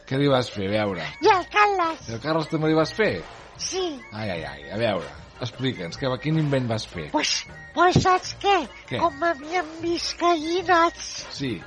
Què 0.07 0.17
li 0.19 0.27
vas 0.27 0.49
fer, 0.51 0.65
a 0.67 0.71
veure? 0.83 1.05
i 1.23 1.29
al 1.31 1.45
Carles. 1.53 2.09
I 2.09 2.13
el 2.17 2.19
Carles 2.19 2.49
també 2.51 2.67
li 2.67 2.75
vas 2.75 2.91
fer? 2.93 3.23
Sí, 3.57 3.83
Ai, 4.11 4.29
ai, 4.29 4.43
ai, 4.43 4.65
a 4.75 4.77
veure, 4.77 5.07
explica'ns, 5.39 5.95
què, 5.97 6.09
quin 6.19 6.37
invent 6.41 6.67
vas 6.67 6.83
fer? 6.87 7.07
pues, 7.13 7.45
pues 7.73 7.95
saps 8.03 8.35
què? 8.43 8.57
Què? 8.89 8.99
Com 8.99 9.23
havíem 9.23 9.69
vist 9.81 10.17
gallines, 10.19 11.05
Sí, 11.31 11.61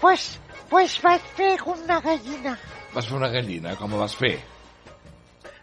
pues, 0.00 0.38
pues 0.68 0.98
vaig 1.02 1.22
fer 1.38 1.54
una 1.64 2.00
gallina. 2.04 2.58
vas 2.92 3.06
fer 3.08 3.16
una 3.16 3.28
gallina, 3.32 3.76
com 3.76 3.90
la 3.96 4.04
vas 4.04 4.14
fer? 4.14 4.34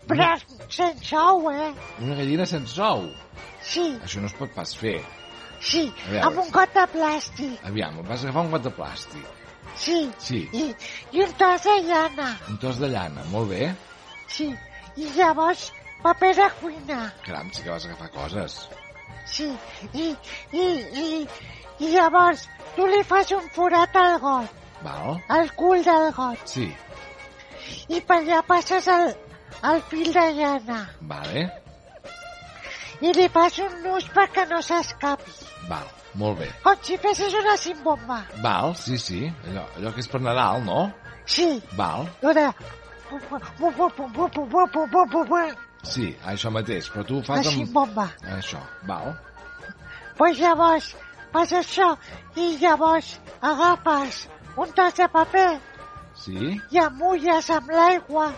Però 0.08 0.32
sense 0.70 1.16
ou, 1.18 1.52
eh? 1.52 1.72
Una 2.02 2.16
gallina 2.16 2.46
sense 2.46 2.82
ou? 2.82 3.08
Sí, 3.66 3.86
Això 4.06 4.22
no 4.22 4.28
es 4.30 4.34
pot 4.38 4.52
pas 4.54 4.76
fer. 4.78 5.00
sí, 5.60 5.88
amb 6.22 6.38
un 6.38 6.50
got 6.54 6.74
de 6.76 6.84
plàstic. 6.94 7.58
Aviam, 7.66 7.98
vas 8.08 8.24
agafar 8.24 8.44
un 8.46 8.52
got 8.52 8.64
de 8.64 8.72
plàstic, 8.72 9.26
Sí, 9.76 10.10
Sí. 10.20 10.48
I, 10.54 10.76
i 11.12 11.22
un 11.24 11.32
tros 11.34 11.64
de 11.64 11.74
llana. 11.84 12.38
un 12.50 12.58
tos 12.58 12.78
de 12.80 12.88
llana, 12.88 13.24
molt 13.32 13.50
bé. 13.50 13.74
Sí, 14.28 14.48
i 14.96 15.10
llavors 15.18 15.72
paper 16.04 16.36
de 16.36 16.50
cuina. 16.62 17.12
Caram, 17.26 17.50
sí 17.52 17.64
que 17.64 17.70
vas 17.70 17.86
agafar 17.86 18.10
coses. 18.12 18.70
Sí, 19.26 19.50
i, 19.94 20.16
i, 20.54 20.62
i, 20.62 21.28
i 21.80 21.90
llavors 21.92 22.48
tu 22.76 22.86
li 22.88 23.02
fas 23.04 23.32
un 23.32 23.50
forat 23.50 23.96
al 23.96 24.20
got, 24.20 24.48
Val? 24.84 25.20
al 25.30 25.52
cul 25.58 25.84
del 25.84 26.12
got, 26.14 26.46
Sí, 26.48 26.70
i 27.90 28.00
per 28.02 28.22
allà 28.22 28.44
passes 28.48 28.88
el, 28.88 29.16
el 29.64 29.82
fil 29.90 30.14
de 30.14 30.26
llana 30.38 30.80
vale, 31.02 31.48
i 33.02 33.12
li 33.16 33.28
passo 33.34 33.66
un 33.66 33.76
nus 33.84 34.08
perquè 34.16 34.46
no 34.50 34.62
s'escapi. 34.64 35.34
Val, 35.70 35.88
molt 36.22 36.40
bé. 36.40 36.50
Com 36.64 36.80
si 36.86 36.98
fessis 37.02 37.34
una 37.42 37.56
simbomba. 37.60 38.22
Val, 38.44 38.76
sí, 38.80 38.98
sí. 39.02 39.22
Allò, 39.50 39.66
allò 39.78 39.94
que 39.96 40.04
és 40.04 40.12
per 40.12 40.22
Nadal, 40.24 40.64
no? 40.68 40.88
Sí. 41.26 41.50
Val. 41.76 42.08
Dona. 42.22 42.52
Sí, 45.86 46.10
això 46.26 46.50
mateix, 46.54 46.90
però 46.94 47.06
tu 47.06 47.20
ho 47.20 47.26
fas 47.26 47.42
amb... 47.42 47.46
La 47.46 47.52
simbomba. 47.52 48.08
Això, 48.38 48.62
val. 48.90 49.14
Pues 50.18 50.40
llavors, 50.40 50.94
fas 51.36 51.52
això 51.60 51.92
i 52.40 52.56
llavors 52.62 53.16
agafes 53.44 54.26
un 54.58 54.72
tas 54.76 54.96
de 54.96 55.08
paper 55.12 55.50
sí? 56.16 56.56
i 56.72 56.80
amulles 56.80 57.50
amb 57.52 57.74
l'aigua 57.76 58.30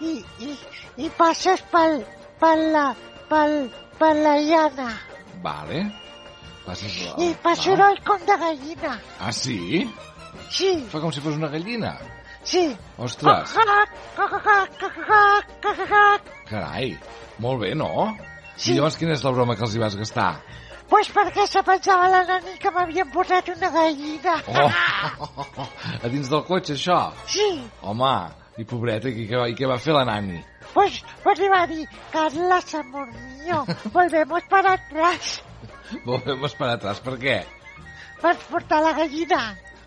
i, 0.00 0.16
i, 0.42 0.56
i 1.04 1.10
passes 1.18 1.62
pel, 1.70 2.00
pel, 2.42 2.64
la, 2.74 2.86
pel, 3.30 3.56
per 4.00 4.14
la 4.16 4.36
llana. 4.40 4.90
vale. 5.44 5.84
Passes. 6.66 6.92
I 7.18 7.30
fa 7.42 7.50
val. 7.54 7.56
soroll 7.56 7.98
com 8.06 8.20
de 8.28 8.36
gallina. 8.40 8.96
Ah, 9.18 9.32
sí? 9.32 9.88
Sí, 10.50 10.72
Fa 10.90 11.00
com 11.00 11.10
si 11.12 11.20
fos 11.24 11.36
una 11.36 11.48
gallina. 11.48 11.94
sí. 12.44 12.64
Ostres, 12.98 13.54
carai, 16.48 16.98
molt 17.38 17.60
bé, 17.62 17.74
no? 17.74 18.16
Sí. 18.56 18.72
I 18.72 18.76
llavors 18.76 18.96
quina 19.00 19.14
és 19.16 19.22
la 19.24 19.32
broma 19.32 19.56
que 19.56 19.64
els 19.64 19.74
hi 19.76 19.80
vas 19.82 19.96
gastar? 19.96 20.32
Pues 20.90 21.08
perquè 21.14 21.46
se 21.46 21.62
pensava 21.62 22.08
la 22.10 22.24
nani 22.26 22.56
que 22.58 22.70
m'havien 22.74 23.10
posat 23.14 23.48
una 23.54 23.70
gallina. 23.70 24.34
Oh, 24.50 25.66
a 26.04 26.08
dins 26.10 26.28
del 26.28 26.42
cotxe, 26.48 26.74
això? 26.74 26.98
Sí, 27.30 27.46
Home, 27.86 28.10
i 28.58 28.64
pobreta, 28.68 29.08
i 29.08 29.28
què, 29.30 29.44
i 29.52 29.54
què 29.56 29.68
va 29.70 29.78
fer 29.78 29.94
la 29.94 30.04
nani? 30.08 30.40
Pues, 30.74 31.00
pues 31.24 31.38
li 31.38 31.48
va 31.52 31.64
dir, 31.70 31.86
Carlas, 32.12 32.74
amor 32.74 33.08
mío, 33.12 33.64
volvemos 33.92 34.42
para 34.48 34.74
atrás. 34.74 35.42
Volvemos 36.04 36.54
para 36.54 36.76
atrás, 36.78 37.00
per 37.02 37.16
què? 37.18 37.40
Per 38.20 38.36
portar 38.50 38.78
la 38.84 38.92
gallina. 38.94 39.40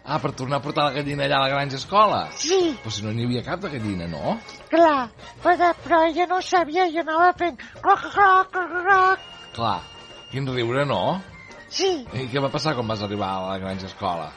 Ah, 0.03 0.17
per 0.19 0.33
tornar 0.35 0.57
a 0.59 0.63
portar 0.65 0.83
la 0.89 0.95
gallina 0.97 1.23
allà 1.23 1.37
a 1.37 1.43
la 1.45 1.51
granja 1.53 1.77
escola? 1.79 2.25
Sí, 2.35 2.73
Però 2.83 2.91
si 2.91 3.05
no 3.05 3.13
n'hi 3.15 3.23
havia 3.23 3.43
cap 3.45 3.61
de 3.63 3.69
gallina, 3.71 4.07
no? 4.11 4.33
clar, 4.67 5.05
però, 5.41 5.69
però 5.85 6.01
ella 6.09 6.25
no 6.27 6.41
ho 6.41 6.43
sabia, 6.43 6.89
jo 6.91 6.99
anava 7.05 7.29
fent... 7.39 7.55
Croc, 7.79 8.03
croc, 8.11 8.51
croc, 8.51 8.73
croc. 8.83 9.29
Clar, 9.55 9.77
quin 10.33 10.49
riure, 10.51 10.83
no? 10.89 11.21
Sí, 11.71 12.03
I 12.11 12.27
què 12.29 12.41
va 12.43 12.51
passar 12.51 12.75
quan 12.75 12.89
vas 12.91 13.01
arribar 13.01 13.29
a 13.37 13.45
la 13.53 13.57
granja 13.63 13.87
escola? 13.87 14.27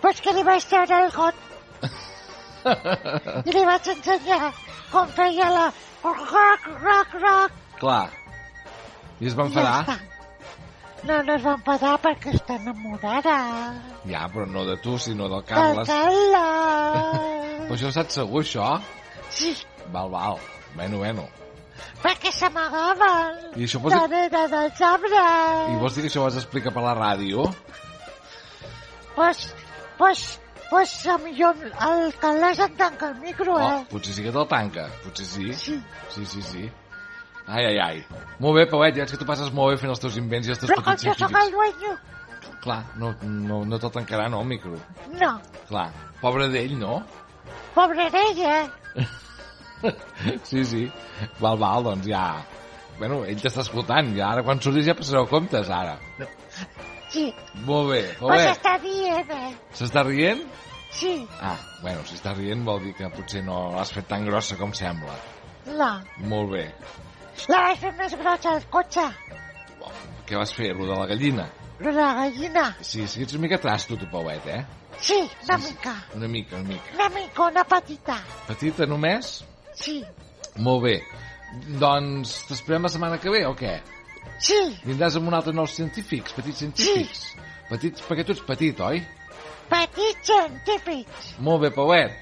pues 0.00 0.20
que 0.24 0.32
li 0.32 0.42
vaig 0.42 0.64
treure 0.64 0.98
el 1.04 1.10
got 1.12 1.34
i 3.44 3.54
li 3.54 3.64
vaig 3.68 3.88
ensenyar 3.94 4.50
com 4.92 5.08
feia 5.16 5.50
la... 5.52 5.66
Croc, 6.04 6.64
croc, 6.80 7.14
croc. 7.14 7.52
Clar. 7.80 8.08
I 9.20 9.30
es 9.30 9.36
va 9.38 9.46
ja 9.46 9.48
enfadar? 9.48 9.78
està. 9.84 9.96
No, 11.04 11.18
no 11.24 11.34
es 11.36 11.42
va 11.44 11.54
enfadar 11.58 11.94
perquè 12.00 12.32
està 12.36 12.56
enamorada. 12.60 13.36
Ja, 14.08 14.26
però 14.32 14.44
no 14.48 14.64
de 14.68 14.76
tu, 14.84 14.98
sinó 15.00 15.28
del 15.28 15.42
Del 15.42 15.48
Carles. 15.48 15.88
Carles. 15.88 17.64
Però 17.64 17.78
això 17.78 17.88
ho 17.88 17.94
saps 17.96 18.20
segur, 18.20 18.44
això? 18.44 18.68
Sí, 19.32 19.54
Val, 19.92 20.08
val. 20.12 20.38
Bueno, 20.74 20.98
bueno. 20.98 21.26
perquè 22.04 22.30
s'amagaven 22.32 23.56
I 23.56 23.64
això 23.66 23.80
dir... 23.82 23.90
darrere 23.94 24.44
dels 24.52 24.80
arbres. 24.80 25.70
I 25.72 25.76
vols 25.80 25.94
dir 25.96 26.04
que 26.04 26.10
això 26.12 26.22
ho 26.22 26.26
has 26.28 26.36
d'explicar 26.38 26.72
per 26.74 26.84
la 26.84 26.94
ràdio? 26.96 27.44
Pues, 29.14 29.44
pues, 29.98 30.24
pues 30.70 31.06
a 31.06 31.18
millor 31.18 31.54
el 31.62 32.14
Carles 32.18 32.58
en 32.58 32.76
tanca 32.76 33.08
el 33.10 33.20
micro, 33.20 33.54
Oh, 33.54 33.72
eh? 33.80 33.84
potser 33.90 34.14
sí 34.14 34.22
que 34.24 34.32
te'l 34.32 34.48
tanca. 34.48 34.88
Potser 35.04 35.26
sí. 35.26 35.52
Sí. 35.54 35.76
Sí, 36.10 36.26
sí, 36.26 36.42
sí. 36.42 36.70
Ai, 37.46 37.64
ai, 37.66 37.78
ai. 37.78 38.04
Molt 38.40 38.56
bé, 38.56 38.64
Pauet, 38.70 38.96
ja 38.96 39.04
és 39.04 39.12
que 39.12 39.18
tu 39.20 39.26
passes 39.28 39.50
molt 39.52 39.74
bé 39.74 39.80
fent 39.82 39.90
els 39.92 40.00
teus 40.00 40.16
invents 40.16 40.48
i 40.48 40.54
els 40.54 40.58
teus 40.62 40.70
Però 40.72 40.80
com 40.82 40.92
petits 40.94 41.04
jo 41.10 41.12
sóc 41.12 41.28
científics. 41.28 41.46
el 41.46 41.52
dueño, 41.52 41.98
Clar, 42.64 42.78
no, 42.96 43.10
no, 43.22 43.58
no 43.68 43.78
te'l 43.78 43.92
tancarà, 43.92 44.30
no, 44.32 44.40
el 44.40 44.46
micro. 44.48 44.78
no. 45.20 45.34
Clar, 45.68 45.90
pobre 46.22 46.48
d'ell, 46.48 46.78
no? 46.80 47.02
Pobre 47.74 48.06
d'ella, 48.10 48.54
eh? 48.64 49.06
sí, 50.48 50.64
sí. 50.64 50.86
Val, 51.40 51.58
val, 51.60 51.84
doncs 51.84 52.06
ja... 52.08 52.24
Bueno, 52.96 53.24
ell 53.26 53.40
t'està 53.42 53.60
escoltant, 53.66 54.12
ja 54.16 54.28
ara 54.32 54.42
quan 54.46 54.60
surtis 54.62 54.86
ja 54.86 54.94
passareu 54.94 55.26
comptes, 55.28 55.68
ara. 55.68 55.96
Sí, 57.14 57.28
Molt 57.64 57.90
bé, 57.92 58.02
pues 58.18 58.42
Pauet. 58.42 58.50
està 58.56 58.74
dient, 58.82 59.30
eh? 59.30 59.52
S'està 59.78 60.02
rient? 60.06 60.40
Sí, 60.94 61.12
Ah, 61.40 61.56
bueno, 61.82 62.02
si 62.06 62.14
està 62.18 62.32
rient 62.34 62.64
vol 62.66 62.80
dir 62.84 62.92
que 62.98 63.08
potser 63.10 63.42
no 63.46 63.70
l'has 63.74 63.90
fet 63.94 64.06
tan 64.10 64.26
grossa 64.26 64.56
com 64.58 64.72
sembla. 64.74 65.14
no. 65.66 65.90
Molt 66.30 66.50
bé. 66.52 66.64
La 67.48 67.60
vaig 67.68 67.78
fer 67.82 67.92
més 67.98 68.14
grossa 68.18 68.52
al 68.54 68.66
cotxe. 68.70 69.04
Què 70.26 70.36
vas 70.38 70.52
fer, 70.54 70.72
lo 70.74 70.86
de 70.86 70.94
la 70.98 71.06
gallina? 71.06 71.48
Lo 71.80 71.90
de 71.92 72.00
la 72.00 72.14
gallina. 72.14 72.76
Sí, 72.80 73.06
sí 73.08 73.22
ets 73.22 73.34
una 73.34 73.42
mica 73.42 73.58
trasto, 73.58 73.96
tu, 73.96 74.06
Pauet, 74.10 74.46
eh? 74.46 74.64
Sí, 75.00 75.18
una 75.44 75.58
mica. 75.58 75.94
Una 76.14 76.28
mica, 76.28 76.56
una 76.56 76.68
mica. 76.68 76.94
Una 76.94 77.08
mica, 77.10 77.42
una 77.50 77.64
petita. 77.64 78.16
Petita 78.46 78.86
només? 78.86 79.44
Sí, 79.74 80.04
Molt 80.56 80.84
bé. 80.84 81.02
Doncs 81.80 82.46
t'esperem 82.48 82.82
la 82.86 82.88
setmana 82.88 83.18
que 83.18 83.30
ve 83.30 83.44
o 83.46 83.54
què? 83.58 83.80
Sí, 84.38 84.60
Vindràs 84.84 85.16
amb 85.16 85.28
un 85.28 85.34
altre 85.34 85.52
nous 85.52 85.70
científics, 85.74 86.32
petits 86.36 86.58
científics. 86.64 87.24
Petits, 87.70 88.02
perquè 88.08 88.24
tu 88.24 88.32
ets 88.32 88.42
petit, 88.46 88.80
oi? 88.80 89.02
petits 89.70 90.26
científics. 90.28 91.34
Molt 91.38 91.62
bé, 91.62 91.70
Pauet. 91.74 92.12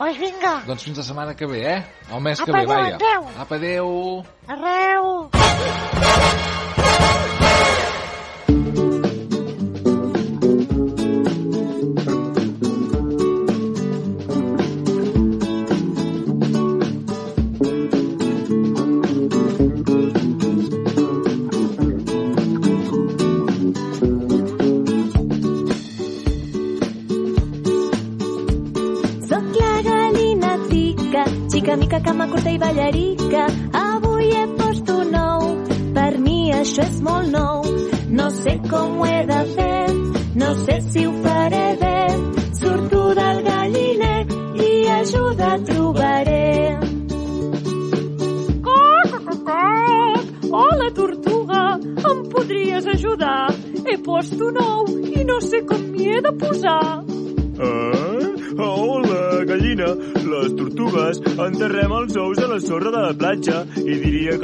Pues 0.00 0.16
vinga, 0.18 0.62
Doncs 0.66 0.82
fins 0.82 0.96
la 0.96 1.02
setmana 1.04 1.34
que 1.36 1.46
ve, 1.46 1.60
eh? 1.74 1.82
O 2.10 2.20
mes 2.20 2.40
que 2.40 2.50
Apa, 2.50 2.60
ve, 2.60 2.66
vaja. 2.66 2.94
adéu. 2.96 3.28
Apa, 3.38 3.54
adéu. 3.56 4.24
arreu. 4.48 5.30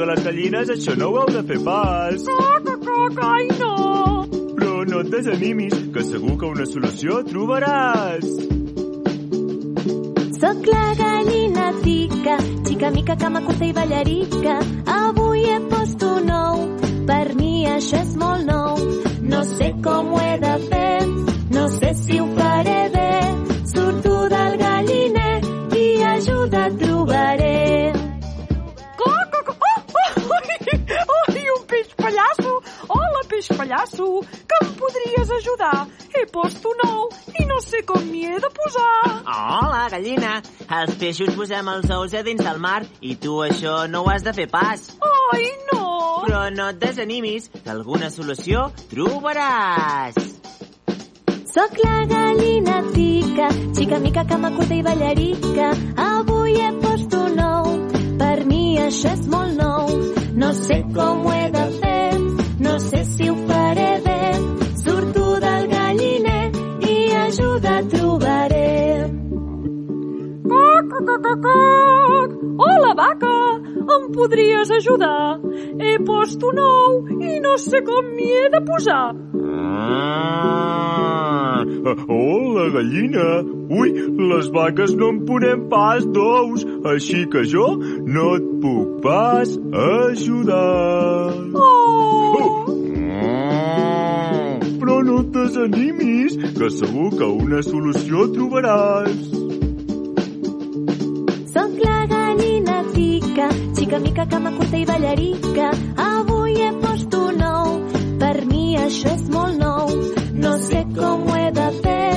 Les 0.07 0.23
gallines 0.23 0.69
això 0.71 0.95
no 0.95 1.09
ho 1.11 1.21
heu 1.21 1.31
de 1.35 1.43
fer 1.49 1.57
pas. 1.65 2.27
Coc, 2.27 2.69
coc, 2.85 3.19
ai, 3.27 3.47
no! 3.59 3.73
Però 4.57 4.85
no 4.87 5.01
et 5.03 5.11
desanimis, 5.11 5.75
que 5.93 6.05
segur 6.07 6.37
que 6.39 6.51
una 6.55 6.67
solució 6.69 7.21
trobaràs. 7.27 8.27
Soc 10.37 10.67
la 10.69 10.87
gallina 11.03 11.71
tica, 11.83 12.37
xica 12.67 12.91
mica, 12.93 13.17
cama 13.19 13.43
curta 13.47 13.65
i 13.65 13.73
ballarica. 13.73 14.59
Peixos 41.07 41.35
posem 41.39 41.67
els 41.71 41.91
ous 41.95 42.13
a 42.19 42.21
dins 42.25 42.41
del 42.43 42.57
mar 42.59 42.81
i 42.99 43.13
tu 43.23 43.37
això 43.45 43.75
no 43.87 44.01
ho 44.03 44.09
has 44.11 44.25
de 44.25 44.33
fer 44.35 44.47
pas. 44.51 44.81
Ai, 45.07 45.45
no! 45.69 45.83
Però 46.25 46.41
no 46.51 46.65
et 46.73 46.81
desanimis, 46.81 47.45
que 47.53 47.71
alguna 47.71 48.09
solució 48.11 48.65
trobaràs. 48.91 50.17
Soc 51.53 51.79
la 51.79 52.01
gallina 52.11 52.81
tica, 52.91 53.47
xica 53.77 54.01
mica, 54.03 54.25
cama 54.27 54.51
curta 54.57 54.75
i 54.75 54.83
ballarica. 54.83 55.71
Avui 56.09 56.59
he 56.59 56.73
post 56.83 57.15
un 57.21 57.39
nou, 57.39 57.71
per 58.19 58.35
mi 58.51 58.63
això 58.83 59.15
és 59.15 59.23
molt 59.31 59.55
nou. 59.61 59.95
No 60.43 60.51
sé 60.59 60.81
com 60.91 61.23
ho 61.23 61.37
he 61.37 61.47
de 61.55 61.66
Coc! 71.21 72.29
Hola, 72.59 72.93
vaca! 72.93 73.59
Em 73.95 74.11
podries 74.11 74.69
ajudar? 74.69 75.39
He 75.79 75.97
post 76.05 76.43
un 76.43 76.59
ou 76.59 77.07
i 77.09 77.39
no 77.41 77.57
sé 77.57 77.81
com 77.87 78.05
m'hi 78.13 78.27
he 78.37 78.49
de 78.53 78.61
posar. 78.67 79.15
Ah, 79.97 81.63
hola, 82.07 82.69
gallina. 82.75 83.25
Ui, 83.79 83.89
les 84.29 84.49
vaques 84.53 84.93
no 84.99 85.09
en 85.15 85.19
ponem 85.25 85.65
pas 85.71 86.05
d'ous, 86.05 86.65
així 86.93 87.25
que 87.33 87.43
jo 87.49 87.65
no 88.05 88.35
et 88.37 88.45
puc 88.61 89.01
pas 89.01 89.57
ajudar. 89.87 91.33
Oh! 91.55 92.65
Ah, 93.17 94.59
Però 94.77 95.01
no 95.03 95.19
et 95.25 95.33
desanimis, 95.33 96.37
que 96.59 96.69
segur 96.77 97.09
que 97.17 97.25
una 97.47 97.61
solució 97.65 98.29
trobaràs. 98.37 99.46
Xica 103.87 103.99
mica, 103.99 104.25
cama 104.27 104.51
curta 104.51 104.77
i 104.77 104.85
ballarica. 104.85 105.71
Avui 105.95 106.55
he 106.61 106.71
post 106.81 107.13
un 107.15 107.37
nou, 107.39 107.67
per 108.19 108.45
mi 108.45 108.75
això 108.75 109.13
és 109.15 109.23
molt 109.31 109.55
nou. 109.61 109.93
No 110.43 110.51
sé 110.59 110.81
com 110.97 111.23
ho 111.23 111.35
he 111.37 111.51
de 111.55 111.67
fer, 111.83 112.15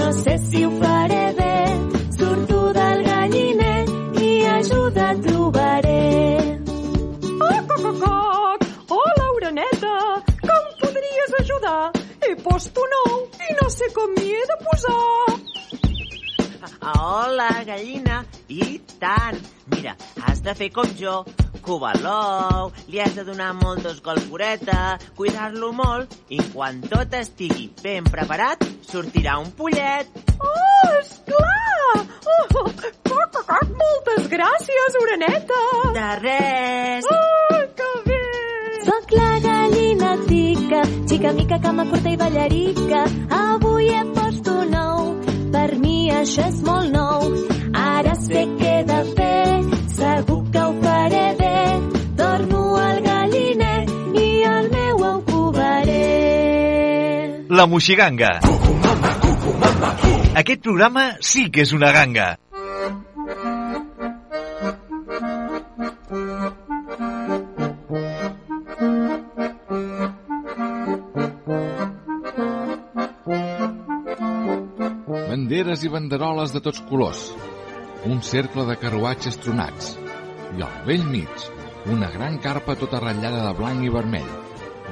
no 0.00 0.06
sé 0.16 0.38
si 0.46 0.64
ho 0.64 0.70
faré 0.80 1.24
bé. 1.40 1.58
Surto 2.16 2.60
del 2.78 3.04
galliner 3.04 3.84
i 4.24 4.30
ajuda 4.54 5.10
trobaré. 5.26 6.00
Coc, 7.42 7.68
coc, 7.68 7.84
coc, 7.84 8.00
coc! 8.06 8.66
Hola, 8.96 9.28
oreneta! 9.36 9.94
Que 10.40 10.56
em 10.56 10.74
podries 10.80 11.38
ajudar? 11.42 11.82
He 12.24 12.34
post 12.48 12.80
un 12.86 12.98
ou 13.04 13.16
i 13.44 13.58
no 13.60 13.68
sé 13.76 13.92
com 13.92 14.16
m'hi 14.16 14.32
he 14.38 14.48
de 14.54 14.60
posar. 14.64 15.40
Hola, 16.80 17.50
gallina. 17.68 18.24
I 18.48 18.79
tant. 19.00 19.40
Mira, 19.74 19.96
has 20.26 20.42
de 20.44 20.54
fer 20.58 20.70
com 20.74 20.88
jo. 20.98 21.22
Covar 21.60 21.92
l'ou, 22.00 22.70
li 22.88 23.00
has 23.04 23.12
de 23.18 23.24
donar 23.26 23.50
molt 23.58 23.84
d'escalforeta, 23.84 24.96
cuidar-lo 25.18 25.74
molt 25.76 26.14
i 26.32 26.38
quan 26.54 26.80
tot 26.88 27.12
estigui 27.18 27.68
ben 27.82 28.06
preparat, 28.08 28.64
sortirà 28.88 29.36
un 29.42 29.50
pollet. 29.58 30.08
Oh, 30.40 30.94
esclar! 31.02 32.06
Oh! 32.24 32.64
Moltes 33.80 34.28
gràcies, 34.32 34.96
oreneta! 35.02 35.60
De 35.96 36.08
res! 36.22 37.08
Oh, 37.12 37.60
que 37.76 37.90
bé! 38.06 38.20
Soc 38.86 39.12
la 39.12 39.30
gallina 39.44 40.14
tica, 40.24 40.82
xica 41.10 41.34
mica, 41.36 41.60
cama 41.60 41.84
curta 41.90 42.14
i 42.14 42.16
ballarica. 42.20 43.04
Avui 43.42 43.92
he 43.92 44.02
post 44.16 44.48
un 44.54 44.72
nou, 44.72 45.14
per 45.52 45.68
mi 45.82 45.98
això 46.22 46.48
és 46.48 46.62
molt 46.64 46.92
nou. 46.94 47.09
La 57.60 57.66
Moixiganga. 57.68 58.28
Aquest 60.40 60.62
programa 60.64 61.02
sí 61.20 61.42
que 61.52 61.60
és 61.66 61.74
una 61.76 61.90
ganga. 61.92 62.28
Banderes 75.28 75.84
i 75.84 75.92
banderoles 75.92 76.54
de 76.56 76.64
tots 76.64 76.80
colors. 76.88 77.26
Un 78.08 78.22
cercle 78.24 78.64
de 78.70 78.78
carruatges 78.80 79.36
tronats. 79.44 79.98
I 80.56 80.64
al 80.64 80.80
vell 80.88 81.04
mig, 81.12 81.50
una 81.92 82.08
gran 82.16 82.40
carpa 82.40 82.78
tota 82.80 83.04
ratllada 83.04 83.44
de 83.50 83.52
blanc 83.60 83.84
i 83.84 83.92
vermell. 84.00 84.32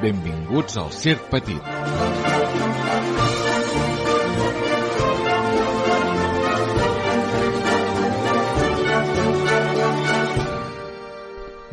Benvinguts 0.04 0.76
al 0.84 0.92
Circ 0.92 1.32
Petit. 1.32 2.37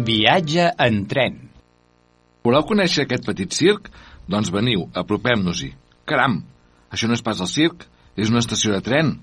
Viatge 0.06 0.68
en 0.78 1.00
tren. 1.10 1.38
Voleu 2.46 2.62
conèixer 2.70 3.08
aquest 3.08 3.24
petit 3.26 3.56
circ? 3.58 3.88
Doncs 4.30 4.52
veniu, 4.54 4.84
apropem-nos-hi. 4.94 5.72
Caram, 6.06 6.36
això 6.94 7.10
no 7.10 7.18
és 7.18 7.24
pas 7.26 7.42
el 7.42 7.50
circ, 7.50 7.88
és 8.14 8.30
una 8.30 8.44
estació 8.44 8.76
de 8.76 8.84
tren. 8.86 9.16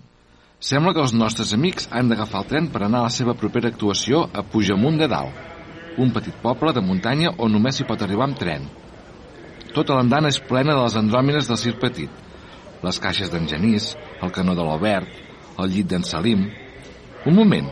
Sembla 0.59 0.91
que 0.97 1.05
els 1.05 1.15
nostres 1.15 1.53
amics 1.55 1.87
han 1.95 2.11
d'agafar 2.11 2.43
el 2.43 2.51
tren 2.51 2.69
per 2.75 2.83
anar 2.83 3.05
a 3.05 3.07
la 3.07 3.15
seva 3.15 3.37
propera 3.39 3.71
actuació 3.71 4.25
a 4.35 4.43
Pujamunt 4.43 4.99
de 4.99 5.07
Dalt, 5.13 5.39
un 6.03 6.11
petit 6.11 6.35
poble 6.43 6.75
de 6.75 6.83
muntanya 6.83 7.31
on 7.39 7.55
només 7.55 7.79
s'hi 7.79 7.87
pot 7.87 8.03
arribar 8.03 8.27
amb 8.27 8.43
tren. 8.43 8.67
Tota 9.77 9.95
l'andana 9.95 10.35
és 10.35 10.43
plena 10.51 10.75
de 10.75 10.83
les 10.83 10.99
andròmines 10.99 11.47
del 11.47 11.63
circ 11.63 11.79
petit. 11.85 12.11
Les 12.83 12.99
caixes 12.99 13.31
d'en 13.31 13.47
Genís, 13.47 13.93
el 14.19 14.35
canó 14.35 14.59
de 14.59 14.67
l'Albert, 14.67 15.15
el 15.63 15.71
llit 15.71 15.95
d'en 15.95 16.03
Salim... 16.03 16.49
Un 17.23 17.37
moment. 17.39 17.69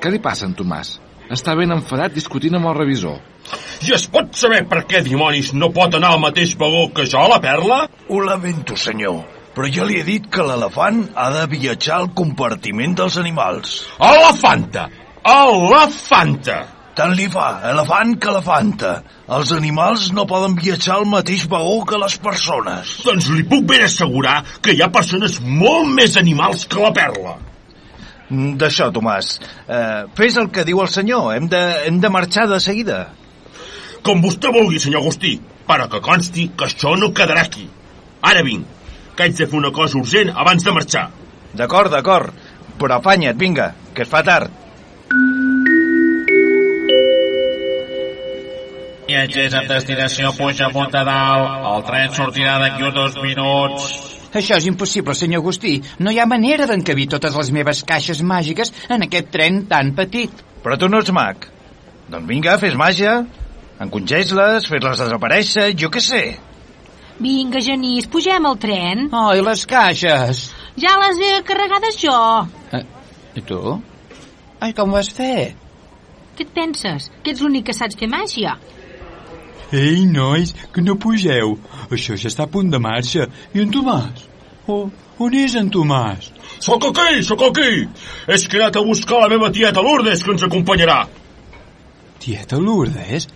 Què 0.00 0.08
li 0.08 0.22
passa, 0.24 0.48
en 0.48 0.56
Tomàs? 0.56 0.96
Està 1.32 1.56
ben 1.58 1.74
enfadat 1.74 2.14
discutint 2.14 2.54
amb 2.58 2.70
el 2.70 2.76
revisor. 2.78 3.16
I 3.86 3.94
es 3.96 4.06
pot 4.10 4.34
saber 4.38 4.62
per 4.70 4.84
què 4.90 5.02
dimonis 5.06 5.52
no 5.54 5.72
pot 5.74 5.96
anar 5.98 6.12
al 6.14 6.22
mateix 6.22 6.54
vagó 6.58 6.86
que 6.94 7.06
jo, 7.10 7.24
la 7.30 7.40
Perla? 7.42 7.80
Ho 8.08 8.20
lamento, 8.22 8.76
senyor, 8.78 9.18
però 9.56 9.70
jo 9.72 9.88
li 9.88 9.98
he 10.00 10.06
dit 10.06 10.30
que 10.32 10.46
l'elefant 10.46 11.02
ha 11.14 11.26
de 11.34 11.42
viatjar 11.50 11.98
al 11.98 12.08
compartiment 12.14 12.96
dels 13.02 13.18
animals. 13.22 13.82
Elefanta! 13.98 14.88
Elefanta! 15.26 16.62
Tant 16.96 17.12
li 17.12 17.26
fa, 17.28 17.46
elefant 17.68 18.14
que 18.16 18.30
elefanta. 18.32 18.92
Els 19.36 19.50
animals 19.52 20.06
no 20.16 20.24
poden 20.30 20.54
viatjar 20.56 20.94
al 20.94 21.10
mateix 21.10 21.44
vagó 21.52 21.82
que 21.90 21.98
les 22.00 22.16
persones. 22.24 22.94
Doncs 23.04 23.28
li 23.34 23.44
puc 23.50 23.66
ben 23.68 23.84
assegurar 23.84 24.38
que 24.64 24.72
hi 24.72 24.80
ha 24.80 24.88
persones 24.94 25.36
molt 25.44 25.92
més 25.98 26.16
animals 26.22 26.64
que 26.70 26.80
la 26.80 26.94
Perla. 26.96 27.36
Mm, 28.28 28.56
D'això, 28.58 28.90
Tomàs. 28.94 29.36
Eh, 29.68 30.04
fes 30.18 30.36
el 30.40 30.50
que 30.50 30.64
diu 30.66 30.80
el 30.82 30.90
senyor. 30.90 31.34
Hem 31.36 31.48
de, 31.52 31.62
hem 31.86 32.00
de 32.02 32.10
marxar 32.10 32.48
de 32.50 32.58
seguida. 32.60 33.06
Com 34.06 34.22
vostè 34.22 34.50
vulgui, 34.54 34.80
senyor 34.82 35.02
Agustí, 35.02 35.36
però 35.66 35.88
que 35.90 36.02
consti 36.02 36.50
que 36.56 36.66
això 36.66 36.96
no 36.98 37.12
quedarà 37.14 37.46
aquí. 37.46 37.68
Ara 38.22 38.42
vinc, 38.46 38.66
que 39.16 39.26
haig 39.26 39.38
de 39.38 39.46
fer 39.46 39.58
una 39.58 39.72
cosa 39.74 39.98
urgent 39.98 40.30
abans 40.34 40.64
de 40.66 40.74
marxar. 40.74 41.08
D'acord, 41.54 41.90
d'acord. 41.90 42.34
Però 42.78 42.98
afanya't, 42.98 43.38
vinga, 43.40 43.72
que 43.94 44.04
es 44.04 44.10
fa 44.10 44.22
tard. 44.26 44.50
Viatgers 49.06 49.54
amb 49.54 49.70
destinació 49.70 50.32
Puigdemont 50.34 50.90
de 50.92 51.02
Dalt. 51.06 51.66
El 51.72 51.84
tren 51.86 52.14
sortirà 52.16 52.58
d'aquí 52.62 52.82
uns 52.82 52.94
dos 52.94 53.18
minuts. 53.22 54.15
Això 54.36 54.58
és 54.60 54.66
impossible, 54.68 55.14
senyor 55.16 55.40
Agustí. 55.42 55.78
No 56.04 56.12
hi 56.12 56.18
ha 56.20 56.26
manera 56.28 56.66
d'encabir 56.68 57.06
totes 57.14 57.36
les 57.38 57.50
meves 57.56 57.82
caixes 57.88 58.20
màgiques 58.20 58.72
en 58.92 59.06
aquest 59.06 59.30
tren 59.32 59.62
tan 59.70 59.94
petit. 59.96 60.42
Però 60.64 60.76
tu 60.76 60.90
no 60.92 61.00
ets 61.00 61.12
mag. 61.14 61.46
Doncs 62.10 62.28
vinga, 62.28 62.58
fes 62.60 62.76
màgia. 62.78 63.14
Encongeix-les, 63.82 64.68
fes-les 64.68 65.00
desaparèixer, 65.04 65.70
jo 65.80 65.88
què 65.92 66.02
sé. 66.04 66.22
Vinga, 67.20 67.60
Genís, 67.64 68.06
pugem 68.12 68.44
al 68.48 68.58
tren. 68.60 69.06
Oh, 69.16 69.30
i 69.32 69.44
les 69.44 69.64
caixes? 69.68 70.46
Ja 70.76 70.98
les 71.00 71.20
he 71.24 71.32
carregades 71.48 71.96
jo. 72.02 72.16
Eh, 72.76 72.82
I 73.40 73.44
tu? 73.48 73.60
Ai, 74.60 74.72
com 74.76 74.92
ho 74.92 75.00
has 75.00 75.08
fet? 75.12 75.56
Què 76.36 76.44
et 76.44 76.52
penses? 76.52 77.08
Que 77.24 77.32
ets 77.32 77.40
l'únic 77.40 77.70
que 77.70 77.76
saps 77.76 77.96
fer 77.96 78.08
màgia? 78.12 78.58
Ei, 79.72 80.06
nois, 80.06 80.52
que 80.72 80.82
no 80.82 80.94
pugeu. 81.00 81.56
Això 81.90 82.14
ja 82.14 82.30
està 82.30 82.46
a 82.46 82.50
punt 82.50 82.70
de 82.70 82.78
marxa. 82.82 83.26
I 83.54 83.64
en 83.64 83.72
Tomàs? 83.74 84.26
Oh, 84.70 84.86
on 85.22 85.34
és 85.34 85.56
en 85.58 85.70
Tomàs? 85.74 86.30
Sóc 86.62 86.86
aquí, 86.90 87.22
sóc 87.26 87.42
aquí. 87.48 87.86
És 88.30 88.46
que 88.46 88.58
he 88.58 88.62
anat 88.62 88.78
a 88.78 88.84
buscar 88.86 89.24
la 89.24 89.30
meva 89.32 89.50
tieta 89.50 89.82
Lourdes, 89.82 90.22
que 90.22 90.34
ens 90.34 90.46
acompanyarà. 90.46 91.00
Tieta 92.22 92.60
Lourdes? 92.62 93.28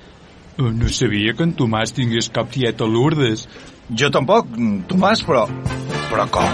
Oh, 0.58 0.70
no 0.70 0.88
sabia 0.88 1.34
que 1.34 1.46
en 1.46 1.56
Tomàs 1.58 1.94
tingués 1.96 2.30
cap 2.34 2.50
tieta 2.54 2.86
Lourdes. 2.86 3.48
Jo 3.90 4.10
tampoc, 4.14 4.54
Tomàs, 4.90 5.24
però... 5.26 5.48
Però 6.10 6.26
com? 6.30 6.50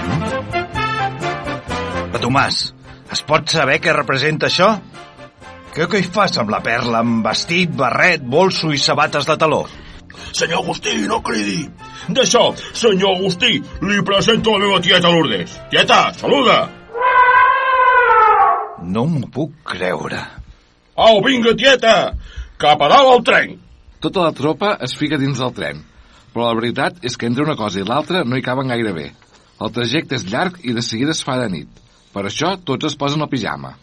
Però, 2.12 2.20
Tomàs, 2.20 2.62
es 3.12 3.22
pot 3.28 3.48
saber 3.52 3.78
què 3.84 3.92
representa 3.96 4.48
això? 4.48 4.74
Què, 5.76 5.84
què 5.92 5.98
hi 6.00 6.06
fas 6.08 6.38
amb 6.40 6.48
la 6.48 6.62
perla, 6.64 7.02
amb 7.04 7.26
vestit, 7.26 7.68
barret, 7.76 8.22
bolso 8.24 8.70
i 8.72 8.78
sabates 8.80 9.26
de 9.28 9.34
taló? 9.36 9.66
Senyor 10.32 10.62
Agustí, 10.62 10.94
no 11.04 11.18
cridi. 11.20 11.66
D'això, 12.16 12.46
senyor 12.72 13.18
Agustí, 13.18 13.58
li 13.84 13.98
presento 14.08 14.54
la 14.54 14.62
meva 14.62 14.78
tieta 14.80 15.10
Lourdes. 15.12 15.58
Tieta, 15.68 15.98
saluda. 16.16 16.56
No 18.88 19.04
m'ho 19.04 19.28
puc 19.34 19.52
creure. 19.74 20.22
Au, 20.96 21.20
vinga, 21.26 21.52
tieta, 21.60 21.96
cap 22.56 22.80
a 22.80 22.88
dalt 22.94 23.12
al 23.12 23.22
tren. 23.28 23.54
Tota 24.00 24.24
la 24.24 24.32
tropa 24.32 24.78
es 24.86 24.96
fica 24.96 25.20
dins 25.20 25.44
del 25.44 25.52
tren, 25.60 25.84
però 26.32 26.48
la 26.48 26.56
veritat 26.56 27.04
és 27.04 27.20
que 27.20 27.28
entre 27.28 27.44
una 27.44 27.58
cosa 27.60 27.82
i 27.82 27.84
l'altra 27.84 28.24
no 28.24 28.40
hi 28.40 28.46
caben 28.48 28.72
gaire 28.72 28.96
bé. 28.96 29.10
El 29.60 29.76
trajecte 29.76 30.16
és 30.16 30.24
llarg 30.32 30.56
i 30.64 30.72
de 30.72 30.80
seguida 30.80 31.12
es 31.12 31.20
fa 31.20 31.36
de 31.42 31.52
nit. 31.52 31.68
Per 32.16 32.24
això 32.24 32.56
tots 32.64 32.88
es 32.88 32.96
posen 32.96 33.20
el 33.20 33.28
pijama. 33.28 33.76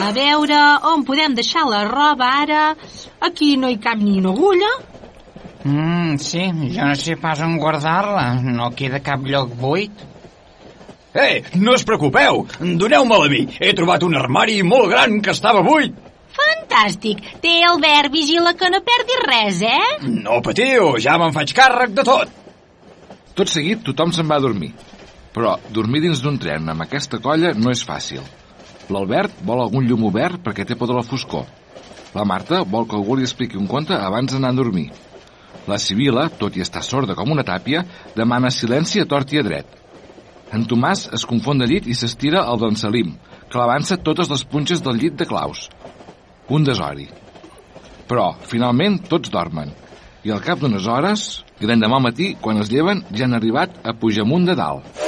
A 0.00 0.10
veure, 0.12 0.58
on 0.90 1.04
podem 1.06 1.34
deixar 1.36 1.64
la 1.68 1.84
roba 1.88 2.26
ara? 2.42 2.64
Aquí 3.24 3.54
no 3.56 3.70
hi 3.70 3.78
cap 3.82 4.00
ni 4.00 4.18
una 4.20 4.32
agulla. 4.34 4.72
Mm, 5.64 6.16
sí, 6.20 6.42
jo 6.74 6.88
no 6.90 6.96
sé 6.98 7.16
pas 7.20 7.40
on 7.40 7.56
guardar-la. 7.58 8.26
No 8.42 8.70
queda 8.76 9.00
cap 9.04 9.24
lloc 9.24 9.54
buit. 9.60 10.02
Eh, 11.14 11.44
no 11.62 11.76
us 11.78 11.84
preocupeu, 11.86 12.42
doneu-me-la 12.58 13.28
a 13.28 13.30
mi. 13.30 13.44
He 13.60 13.72
trobat 13.78 14.02
un 14.02 14.16
armari 14.18 14.58
molt 14.66 14.90
gran 14.90 15.20
que 15.22 15.30
estava 15.30 15.62
buit. 15.62 15.94
Fantàstic. 16.34 17.22
Té 17.40 17.60
Albert, 17.62 18.10
vigila 18.12 18.56
que 18.58 18.68
no 18.72 18.82
perdis 18.82 19.22
res, 19.30 19.60
eh? 19.62 20.08
No 20.10 20.40
patiu, 20.42 20.96
ja 20.98 21.14
me'n 21.22 21.32
faig 21.36 21.54
càrrec 21.54 21.94
de 21.94 22.04
tot. 22.06 22.40
Tot 23.38 23.50
seguit 23.50 23.86
tothom 23.86 24.12
se'n 24.14 24.26
va 24.28 24.40
a 24.40 24.42
dormir. 24.42 24.72
Però 25.34 25.56
dormir 25.74 26.02
dins 26.02 26.20
d'un 26.22 26.36
tren 26.38 26.68
amb 26.70 26.82
aquesta 26.82 27.22
colla 27.22 27.54
no 27.54 27.70
és 27.70 27.86
fàcil. 27.86 28.22
L'Albert 28.92 29.38
vol 29.46 29.62
algun 29.62 29.86
llum 29.88 30.04
obert 30.10 30.42
perquè 30.44 30.66
té 30.68 30.76
por 30.76 30.90
de 30.90 30.96
la 30.96 31.04
foscor. 31.06 31.46
La 32.14 32.24
Marta 32.28 32.62
vol 32.62 32.86
que 32.88 32.96
algú 32.98 33.16
li 33.16 33.24
expliqui 33.24 33.58
un 33.58 33.66
conte 33.70 33.96
abans 33.96 34.32
d'anar 34.32 34.52
a 34.52 34.58
dormir. 34.58 34.90
La 35.66 35.78
Sibila, 35.80 36.28
tot 36.28 36.56
i 36.58 36.62
estar 36.62 36.82
sorda 36.84 37.16
com 37.16 37.30
una 37.32 37.44
tàpia, 37.46 37.84
demana 38.14 38.52
silenci 38.52 39.00
a 39.00 39.08
tort 39.08 39.32
i 39.32 39.40
a 39.40 39.44
dret. 39.46 39.66
En 40.52 40.66
Tomàs 40.68 41.08
es 41.16 41.24
confon 41.26 41.58
de 41.58 41.66
llit 41.66 41.88
i 41.88 41.96
s'estira 41.96 42.44
al 42.44 42.60
d'en 42.60 42.76
Salim, 42.76 43.14
clavant-se 43.50 43.96
totes 44.04 44.28
les 44.30 44.44
punxes 44.44 44.84
del 44.84 45.00
llit 45.00 45.16
de 45.16 45.26
Claus. 45.26 45.68
Un 46.52 46.66
desori. 46.68 47.08
Però, 48.06 48.34
finalment, 48.44 49.00
tots 49.08 49.32
dormen. 49.32 49.72
I 50.24 50.32
al 50.32 50.44
cap 50.44 50.60
d'unes 50.60 50.86
hores, 50.86 51.24
i 51.60 51.66
l'endemà 51.66 51.98
matí, 52.04 52.34
quan 52.40 52.60
es 52.60 52.70
lleven, 52.70 53.02
ja 53.16 53.24
han 53.24 53.36
arribat 53.36 53.80
a 53.82 53.96
Pujamunt 53.96 54.46
de 54.50 54.56
Dalt. 54.60 55.02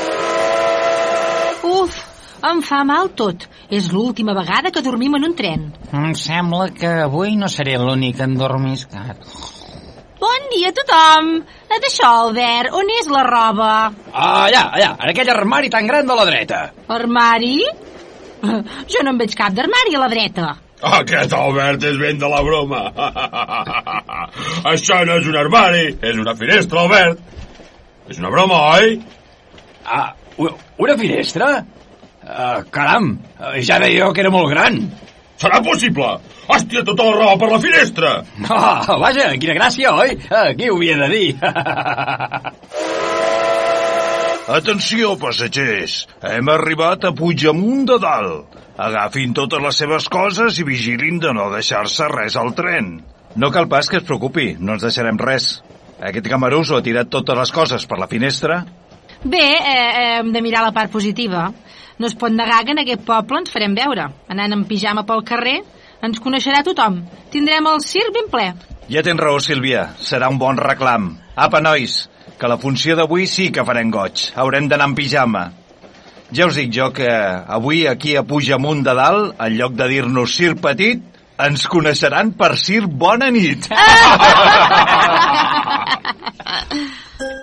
Uf, 1.67 2.01
em 2.45 2.63
fa 2.63 2.83
mal 2.85 3.11
tot. 3.19 3.47
És 3.71 3.91
l'última 3.93 4.35
vegada 4.37 4.71
que 4.71 4.83
dormim 4.85 5.17
en 5.19 5.29
un 5.31 5.35
tren. 5.39 5.69
Em 5.93 6.15
sembla 6.19 6.69
que 6.75 6.91
avui 7.07 7.37
no 7.37 7.49
seré 7.53 7.77
l'únic 7.81 8.21
endormiscat. 8.21 9.23
Bon 10.21 10.47
dia 10.53 10.71
a 10.73 10.77
tothom. 10.77 11.33
D'això, 11.71 12.13
Albert, 12.27 12.73
on 12.75 12.93
és 12.99 13.09
la 13.13 13.25
roba? 13.27 13.73
Allà, 14.13 14.63
allà, 14.73 14.93
en 14.97 15.11
aquell 15.13 15.31
armari 15.33 15.71
tan 15.73 15.87
gran 15.87 16.07
de 16.09 16.17
la 16.17 16.25
dreta. 16.29 16.63
Armari? 16.89 17.59
Jo 18.93 19.03
no 19.03 19.13
en 19.15 19.19
veig 19.21 19.35
cap 19.37 19.55
d'armari 19.57 19.97
a 19.97 20.01
la 20.03 20.09
dreta. 20.13 20.55
Aquest 20.97 21.33
Albert 21.33 21.85
és 21.89 21.97
ben 21.99 22.19
de 22.21 22.29
la 22.29 22.43
broma. 22.45 22.83
Això 24.73 25.01
no 25.09 25.17
és 25.21 25.29
un 25.31 25.39
armari, 25.41 25.87
és 26.05 26.21
una 26.21 26.35
finestra, 26.37 26.85
Albert. 26.85 27.23
És 28.13 28.21
una 28.21 28.31
broma, 28.31 28.61
oi? 28.77 28.99
Ah, 29.87 30.13
una 30.39 30.97
finestra? 31.01 31.65
Uh, 32.27 32.65
caram, 32.75 33.13
ja 33.63 33.79
deia 33.79 34.01
jo 34.01 34.13
que 34.13 34.21
era 34.25 34.33
molt 34.35 34.51
gran. 34.51 34.81
Serà 35.39 35.61
possible! 35.63 36.09
Has 36.49 36.65
tirat 36.67 36.87
tota 36.89 37.05
la 37.05 37.15
roba 37.19 37.37
per 37.39 37.49
la 37.53 37.59
finestra! 37.61 38.13
Oh, 38.49 38.97
vaja, 39.03 39.29
quina 39.39 39.55
gràcia, 39.59 39.93
oi? 39.93 40.17
Qui 40.57 40.71
ho 40.71 40.77
havia 40.79 40.97
de 41.03 41.09
dir? 41.13 41.37
Atenció, 44.57 45.17
passatgers! 45.21 46.07
Hem 46.23 46.49
arribat 46.55 47.05
a 47.05 47.13
Puigdemunt 47.15 47.85
de 47.91 47.99
Dalt. 48.03 48.57
Agafin 48.79 49.33
totes 49.37 49.63
les 49.63 49.79
seves 49.83 50.07
coses 50.13 50.59
i 50.61 50.67
vigilin 50.69 51.19
de 51.21 51.33
no 51.37 51.51
deixar-se 51.53 52.09
res 52.13 52.37
al 52.41 52.55
tren. 52.57 53.01
No 53.37 53.51
cal 53.53 53.69
pas 53.69 53.89
que 53.91 53.99
es 54.01 54.07
preocupi, 54.09 54.55
no 54.59 54.77
ens 54.77 54.85
deixarem 54.87 55.19
res. 55.21 55.61
Aquest 56.01 56.29
camaruso 56.31 56.77
ha 56.77 56.85
tirat 56.85 57.11
totes 57.13 57.37
les 57.39 57.53
coses 57.53 57.87
per 57.91 57.99
la 58.01 58.09
finestra. 58.09 58.63
Bé, 59.25 59.47
eh, 59.59 60.19
hem 60.21 60.33
de 60.33 60.43
mirar 60.45 60.63
la 60.63 60.73
part 60.77 60.93
positiva. 60.93 61.49
No 61.99 62.07
es 62.07 62.15
pot 62.15 62.33
negar 62.33 62.65
que 62.65 62.75
en 62.75 62.83
aquest 62.83 63.05
poble 63.09 63.41
ens 63.41 63.53
farem 63.53 63.75
veure. 63.77 64.11
Anant 64.33 64.53
en 64.53 64.65
pijama 64.69 65.07
pel 65.09 65.25
carrer, 65.25 65.61
ens 66.05 66.21
coneixerà 66.21 66.63
tothom. 66.67 67.01
Tindrem 67.33 67.69
el 67.71 67.81
circ 67.85 68.13
ben 68.17 68.29
ple. 68.33 68.49
Ja 68.93 69.03
tens 69.03 69.21
raó, 69.21 69.39
Sílvia. 69.41 69.89
Serà 69.99 70.29
un 70.31 70.39
bon 70.39 70.61
reclam. 70.61 71.17
Apa, 71.37 71.61
nois, 71.65 72.09
que 72.39 72.51
la 72.51 72.59
funció 72.61 72.97
d'avui 72.99 73.27
sí 73.31 73.49
que 73.53 73.65
farem 73.65 73.91
goig. 73.95 74.31
Haurem 74.37 74.69
d'anar 74.69 74.91
en 74.91 74.97
pijama. 74.99 75.45
Ja 76.35 76.47
us 76.51 76.57
dic 76.59 76.73
jo 76.75 76.91
que 76.93 77.09
avui 77.09 77.87
aquí 77.87 78.17
a 78.17 78.25
Pujamunt 78.27 78.83
de 78.85 78.95
Dalt, 78.99 79.35
en 79.41 79.57
lloc 79.57 79.73
de 79.79 79.87
dir-nos 79.93 80.35
Sir 80.37 80.57
Petit, 80.61 81.03
ens 81.39 81.67
coneixeran 81.71 82.33
per 82.37 82.57
Sir 82.59 82.87
Bona 82.87 83.31
Nit. 83.31 83.69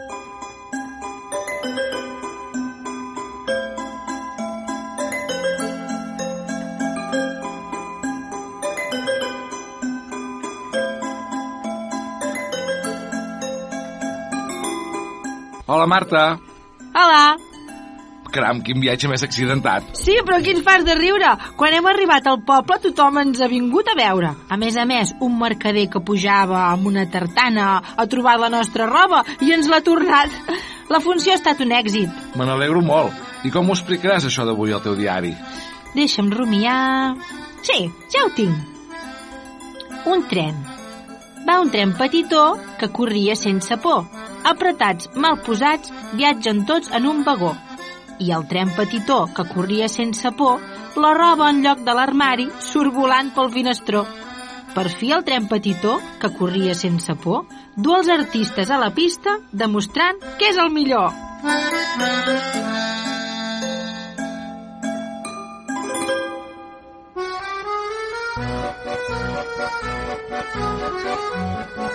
Hola, 15.65 15.88
Marta. 15.88 16.39
Hola. 16.93 17.38
Caram, 18.34 18.63
quin 18.65 18.82
viatge 18.82 19.08
més 19.08 19.21
accidentat. 19.23 19.93
Sí, 19.95 20.15
però 20.26 20.39
aquí 20.39 20.52
ens 20.56 20.63
fas 20.65 20.84
de 20.84 20.95
riure. 20.97 21.30
Quan 21.56 21.76
hem 21.78 21.86
arribat 21.88 22.26
al 22.28 22.41
poble 22.47 22.80
tothom 22.82 23.21
ens 23.21 23.39
ha 23.39 23.47
vingut 23.47 23.88
a 23.88 23.95
veure. 23.95 24.34
A 24.49 24.58
més 24.58 24.76
a 24.76 24.84
més, 24.89 25.13
un 25.23 25.38
mercader 25.39 25.86
que 25.93 26.02
pujava 26.04 26.65
amb 26.71 26.89
una 26.89 27.06
tartana 27.13 27.67
ha 27.95 28.08
trobat 28.10 28.41
la 28.41 28.49
nostra 28.52 28.89
roba 28.89 29.21
i 29.39 29.54
ens 29.56 29.69
l'ha 29.71 29.84
tornat. 29.86 30.34
La 30.89 30.99
funció 30.99 31.32
ha 31.32 31.39
estat 31.39 31.62
un 31.63 31.71
èxit. 31.71 32.12
Me 32.36 32.49
n'alegro 32.49 32.82
molt. 32.84 33.13
I 33.47 33.54
com 33.54 33.69
ho 33.69 33.78
explicaràs, 33.78 34.28
això 34.28 34.43
d'avui, 34.49 34.73
al 34.73 34.84
teu 34.84 34.97
diari? 34.99 35.32
Deixa'm 35.95 36.34
rumiar... 36.34 37.15
Sí, 37.63 37.86
ja 38.12 38.26
ho 38.26 38.34
tinc. 38.36 38.58
Un 40.12 40.28
tren. 40.28 40.58
Va 41.47 41.60
un 41.60 41.69
tren 41.71 41.91
petitó 41.97 42.43
que 42.79 42.89
corria 42.89 43.36
sense 43.36 43.77
por. 43.84 44.06
Apretats, 44.47 45.10
mal 45.15 45.39
posats, 45.43 45.91
viatgen 46.15 46.63
tots 46.69 46.91
en 46.91 47.08
un 47.08 47.23
vagó. 47.27 47.53
I 48.23 48.32
el 48.32 48.45
tren 48.47 48.71
petitó 48.77 49.25
que 49.36 49.45
corria 49.49 49.89
sense 49.89 50.32
por, 50.32 50.62
la 50.95 51.13
roba 51.17 51.49
en 51.49 51.63
lloc 51.65 51.82
de 51.84 51.95
l'armari 51.97 52.47
surt 52.62 52.93
volant 52.95 53.34
pel 53.36 53.51
finestró. 53.51 54.06
Per 54.73 54.88
fi 54.89 55.12
el 55.13 55.25
tren 55.27 55.47
petitó, 55.49 55.99
que 56.21 56.32
corria 56.38 56.73
sense 56.75 57.15
por, 57.25 57.43
du 57.75 57.93
els 57.97 58.10
artistes 58.10 58.71
a 58.71 58.79
la 58.82 58.93
pista 58.95 59.38
demostrant 59.51 60.23
que 60.39 60.49
és 60.53 60.58
el 60.58 60.71
millor. 60.73 61.12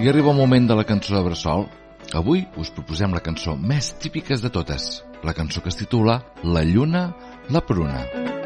I 0.00 0.08
arriba 0.08 0.30
el 0.30 0.38
moment 0.38 0.64
de 0.64 0.76
la 0.78 0.86
cançó 0.88 1.12
de 1.12 1.20
Bressol. 1.26 1.66
Avui 2.16 2.46
us 2.56 2.70
proposem 2.72 3.12
la 3.12 3.20
cançó 3.20 3.52
més 3.52 3.90
típiques 4.00 4.40
de 4.40 4.48
totes, 4.48 4.88
la 5.28 5.36
cançó 5.36 5.60
que 5.60 5.68
es 5.68 5.76
titula 5.76 6.22
La 6.56 6.64
lluna, 6.64 7.10
la 7.52 7.60
pruna. 7.60 8.06
La 8.08 8.39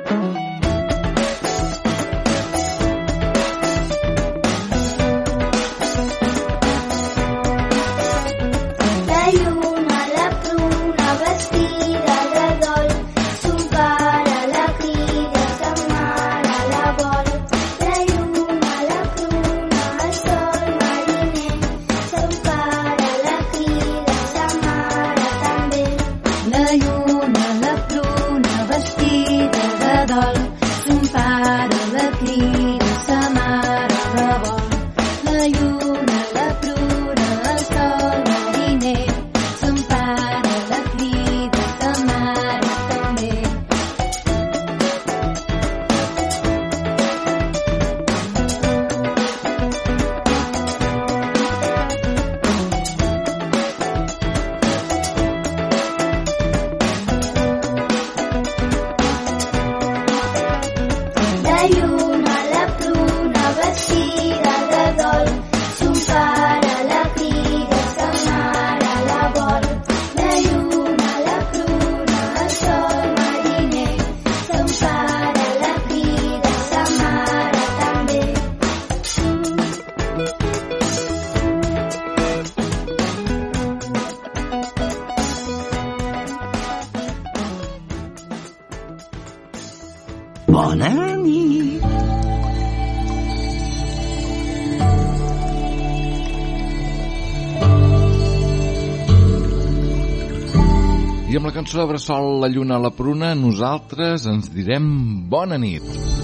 Amb 101.35 101.49
la 101.49 101.51
cançó 101.51 101.81
de 101.81 101.85
Bressol, 101.91 102.37
La 102.43 102.49
lluna 102.53 102.77
la 102.79 102.93
pruna, 102.95 103.33
nosaltres 103.35 104.29
ens 104.31 104.53
direm 104.55 104.87
bona 105.33 105.59
nit. 105.59 106.24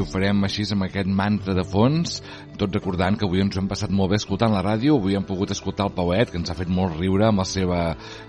Ho 0.00 0.04
farem 0.04 0.44
així 0.44 0.64
amb 0.74 0.84
aquest 0.86 1.08
mantra 1.08 1.54
de 1.56 1.62
fons, 1.64 2.18
tot 2.60 2.74
recordant 2.74 3.16
que 3.18 3.26
avui 3.26 3.42
ens 3.42 3.56
hem 3.56 3.68
passat 3.70 3.92
molt 3.94 4.12
bé 4.12 4.18
escoltant 4.20 4.52
la 4.52 4.62
ràdio, 4.64 4.96
avui 4.96 5.16
hem 5.16 5.24
pogut 5.28 5.52
escoltar 5.54 5.86
el 5.88 5.94
Pauet, 5.96 6.30
que 6.32 6.40
ens 6.40 6.50
ha 6.50 6.56
fet 6.58 6.70
molt 6.72 6.96
riure 6.98 7.28
amb 7.28 7.42
la 7.42 7.46
seva 7.48 7.80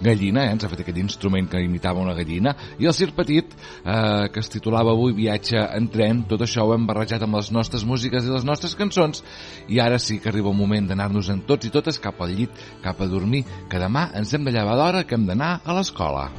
gallina, 0.03 0.45
eh? 0.45 0.55
ens 0.55 0.65
ha 0.65 0.71
fet 0.71 0.83
aquest 0.83 0.99
instrument 1.01 1.49
que 1.51 1.63
imitava 1.63 2.03
una 2.03 2.15
gallina, 2.17 2.55
i 2.79 2.87
el 2.87 2.95
Circ 2.95 3.15
Petit, 3.17 3.55
eh, 3.83 4.27
que 4.33 4.43
es 4.43 4.51
titulava 4.53 4.93
avui 4.95 5.15
Viatge 5.17 5.63
en 5.65 5.89
tren, 5.93 6.23
tot 6.29 6.43
això 6.45 6.67
ho 6.67 6.75
hem 6.75 6.87
barrejat 6.89 7.25
amb 7.27 7.39
les 7.39 7.51
nostres 7.55 7.87
músiques 7.87 8.27
i 8.27 8.35
les 8.35 8.47
nostres 8.47 8.75
cançons, 8.79 9.23
i 9.67 9.81
ara 9.83 9.99
sí 9.99 10.19
que 10.19 10.31
arriba 10.31 10.53
el 10.53 10.59
moment 10.59 10.91
d'anar-nos 10.91 11.31
en 11.33 11.43
tots 11.47 11.67
i 11.67 11.73
totes 11.73 11.99
cap 12.03 12.21
al 12.21 12.35
llit, 12.35 12.67
cap 12.83 13.01
a 13.01 13.09
dormir, 13.11 13.45
que 13.71 13.81
demà 13.81 14.09
ens 14.17 14.33
hem 14.33 14.47
de 14.47 14.55
llevar 14.55 14.79
d'hora 14.79 15.07
que 15.07 15.19
hem 15.19 15.27
d'anar 15.27 15.57
a 15.63 15.79
l'escola. 15.79 16.29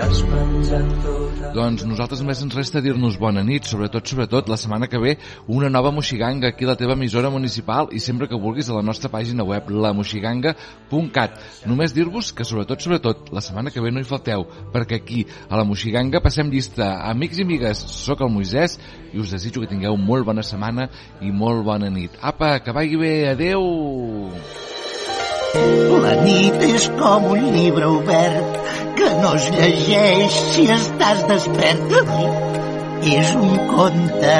Doncs 0.00 1.82
nosaltres 1.84 2.20
només 2.22 2.40
ens 2.40 2.54
resta 2.56 2.80
dir-nos 2.80 3.18
bona 3.20 3.42
nit, 3.44 3.66
sobretot, 3.68 4.06
sobretot, 4.08 4.48
la 4.48 4.56
setmana 4.60 4.88
que 4.88 5.00
ve, 5.02 5.16
una 5.50 5.68
nova 5.68 5.90
Moxiganga 5.92 6.48
aquí 6.48 6.64
a 6.64 6.70
la 6.70 6.76
teva 6.80 6.94
emissora 6.96 7.30
municipal 7.30 7.90
i 7.92 8.00
sempre 8.00 8.28
que 8.30 8.38
vulguis 8.40 8.70
a 8.70 8.78
la 8.78 8.84
nostra 8.86 9.10
pàgina 9.12 9.44
web, 9.44 9.68
lamoxiganga.cat. 9.68 11.36
Només 11.68 11.92
dir-vos 11.96 12.32
que, 12.32 12.46
sobretot, 12.48 12.80
sobretot, 12.80 13.28
la 13.34 13.44
setmana 13.44 13.74
que 13.74 13.82
ve 13.84 13.92
no 13.92 14.00
hi 14.00 14.08
falteu, 14.08 14.46
perquè 14.72 15.00
aquí, 15.02 15.26
a 15.50 15.60
la 15.60 15.66
Moxiganga, 15.68 16.22
passem 16.24 16.48
llista. 16.54 16.94
Amics 17.10 17.42
i 17.42 17.48
amigues, 17.48 17.84
sóc 18.00 18.24
el 18.24 18.32
Moisès 18.32 18.78
i 19.12 19.20
us 19.20 19.34
desitjo 19.36 19.60
que 19.64 19.70
tingueu 19.70 19.98
molt 20.00 20.24
bona 20.30 20.46
setmana 20.46 20.88
i 21.20 21.32
molt 21.34 21.66
bona 21.66 21.92
nit. 21.92 22.16
Apa, 22.22 22.56
que 22.64 22.72
vagi 22.72 22.96
bé, 23.00 23.14
adeu! 23.34 23.68
La 25.54 26.14
nit 26.22 26.62
és 26.66 26.86
com 26.98 27.26
un 27.32 27.40
llibre 27.54 27.86
obert 27.90 28.58
que 28.98 29.08
no 29.22 29.32
es 29.38 29.46
llegeix 29.56 30.36
si 30.54 30.66
estàs 30.74 31.24
despert. 31.30 31.86
La 31.94 32.02
nit 32.10 32.50
és 33.16 33.32
un 33.34 33.56
conte. 33.70 34.36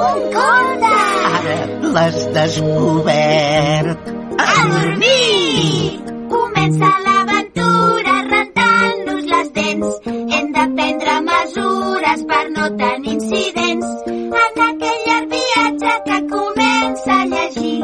Un 0.00 0.20
conte! 0.36 0.92
Ara 1.38 1.56
l'has 1.94 2.18
descobert. 2.36 4.10
A 4.46 4.50
dormir! 4.72 6.00
Comença 6.34 6.90
l'aventura 7.06 8.16
rentant-nos 8.32 9.24
les 9.34 9.52
dents. 9.60 10.00
Hem 10.06 10.52
de 10.58 10.66
prendre 10.76 11.16
mesures 11.30 12.26
per 12.32 12.44
no 12.58 12.68
tenir 12.82 13.16
incidents. 13.16 13.88
En 14.12 14.62
aquell 14.68 15.00
llarg 15.08 15.32
viatge 15.38 15.96
que 16.10 16.20
comença 16.36 17.18
a 17.20 17.24
llegir, 17.34 17.80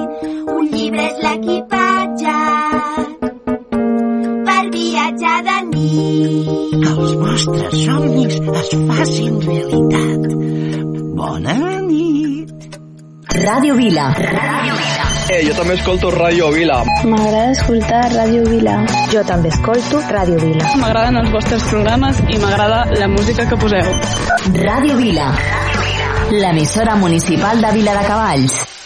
un 0.59 0.71
llibre 0.75 1.09
és 1.09 1.25
l'equipatge 1.25 2.08
de 5.79 6.29
nit. 6.29 6.87
vostres 7.19 7.85
somnis 7.85 8.35
es 8.61 8.71
facin 8.89 9.41
realitat. 9.41 10.25
Bona 11.19 11.57
nit. 11.87 12.79
Ràdio 13.39 13.77
Vila. 13.79 14.09
Eh, 15.29 15.43
jo 15.45 15.53
també 15.55 15.75
escolto 15.77 16.11
Ràdio 16.11 16.49
Vila. 16.55 16.79
M'agrada 17.05 17.51
escoltar 17.53 18.03
Ràdio 18.15 18.47
Vila. 18.49 18.79
Jo 19.13 19.23
també 19.29 19.53
escolto 19.53 20.01
Ràdio 20.09 20.41
Vila. 20.41 20.73
M'agraden 20.81 21.21
els 21.23 21.31
vostres 21.35 21.69
programes 21.69 22.23
i 22.29 22.41
m'agrada 22.41 22.81
la 22.97 23.09
música 23.13 23.47
que 23.49 23.61
poseu. 23.61 23.93
Ràdio 24.57 24.97
Vila. 24.97 25.31
L'emissora 26.33 26.97
municipal 26.97 27.61
de 27.61 27.73
Vila 27.77 27.95
de 28.01 28.09
Cavalls. 28.09 28.78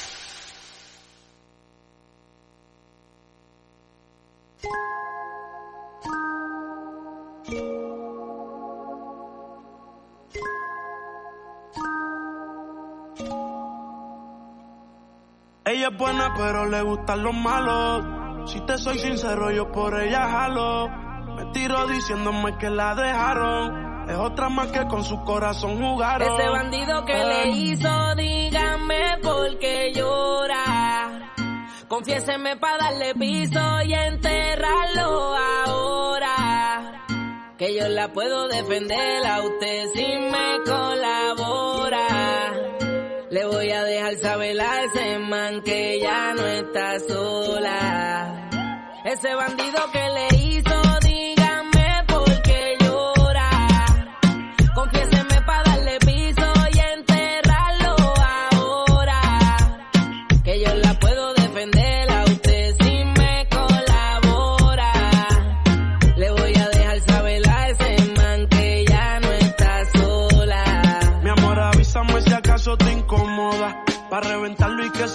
Pero 16.37 16.67
le 16.67 16.83
gustan 16.83 17.23
los 17.23 17.35
malos. 17.35 18.51
Si 18.51 18.61
te 18.61 18.79
soy 18.79 18.99
sincero, 18.99 19.51
yo 19.51 19.71
por 19.71 20.01
ella 20.01 20.29
jalo. 20.29 20.89
Me 21.37 21.47
tiro 21.53 21.87
diciéndome 21.87 22.57
que 22.59 22.71
la 22.71 22.95
dejaron. 22.95 24.09
Es 24.09 24.17
otra 24.17 24.49
más 24.49 24.69
que 24.73 24.87
con 24.89 25.05
su 25.05 25.23
corazón 25.23 25.81
jugaron. 25.81 26.41
Ese 26.41 26.49
bandido 26.49 27.05
que 27.05 27.15
le 27.25 27.49
hizo, 27.51 28.15
dígame 28.17 29.19
por 29.23 29.59
qué 29.59 29.93
llora. 29.95 31.33
Confiéseme 31.89 32.57
para 32.57 32.79
darle 32.79 33.15
piso 33.15 33.61
y 33.85 33.95
enterrarlo 33.95 35.37
ahora. 35.37 37.05
Que 37.59 37.77
yo 37.79 37.89
la 37.89 38.13
puedo 38.13 38.49
defender 38.49 39.27
a 39.27 39.41
usted 39.43 39.85
si 39.95 40.07
me 40.07 40.65
colabora. 40.65 41.72
Le 43.33 43.47
voy 43.47 43.71
a 43.71 43.83
dejar 43.85 44.15
saber 44.17 44.61
a 44.61 44.85
ese 44.85 45.19
man 45.19 45.63
que 45.63 45.99
ya 46.01 46.35
no 46.35 46.47
está 46.47 47.01
sola. 47.01 48.51
Ese 49.07 49.35
bandido 49.35 49.79
que 49.91 50.07
le 50.11 50.37
hizo, 50.37 50.82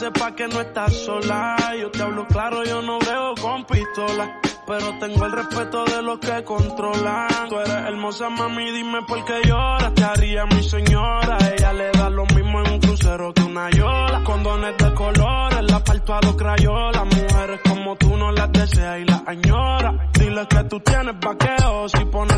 sepa 0.07 0.35
que 0.35 0.47
no 0.47 0.61
estás 0.61 0.93
sola. 0.93 1.55
Yo 1.79 1.91
te 1.91 2.01
hablo 2.01 2.25
claro, 2.27 2.63
yo 2.63 2.81
no 2.81 2.99
veo 2.99 3.33
con 3.41 3.65
pistola. 3.65 4.39
Pero 4.65 4.99
tengo 4.99 5.25
el 5.25 5.31
respeto 5.31 5.85
de 5.85 6.01
los 6.01 6.19
que 6.19 6.43
controlan. 6.43 7.49
Tú 7.49 7.57
eres 7.59 7.73
hermosa, 7.89 8.29
mami, 8.29 8.71
dime 8.71 9.01
por 9.07 9.23
qué 9.23 9.41
lloras. 9.45 9.93
Te 9.93 10.03
haría 10.03 10.45
mi 10.45 10.61
señora. 10.63 11.37
Ella 11.53 11.73
le 11.73 11.91
da 11.91 12.09
lo 12.09 12.25
mismo 12.25 12.61
en 12.61 12.73
un 12.73 12.79
crucero 12.79 13.33
que 13.33 13.43
una 13.43 13.69
yola. 13.69 14.23
Condones 14.25 14.77
de 14.77 14.93
colores, 14.93 15.71
la 15.71 15.83
parto 15.83 16.13
a 16.13 16.21
los 16.21 16.35
crayolas. 16.35 17.05
Mujeres 17.05 17.61
como 17.67 17.95
tú 17.95 18.17
no 18.17 18.31
las 18.31 18.51
deseas 18.51 18.99
y 18.99 19.05
las 19.05 19.23
añora. 19.25 20.09
Dile 20.13 20.47
que 20.47 20.63
tú 20.65 20.79
tienes 20.81 21.15
vaqueo. 21.19 21.89
Si 21.89 22.05
pone 22.05 22.36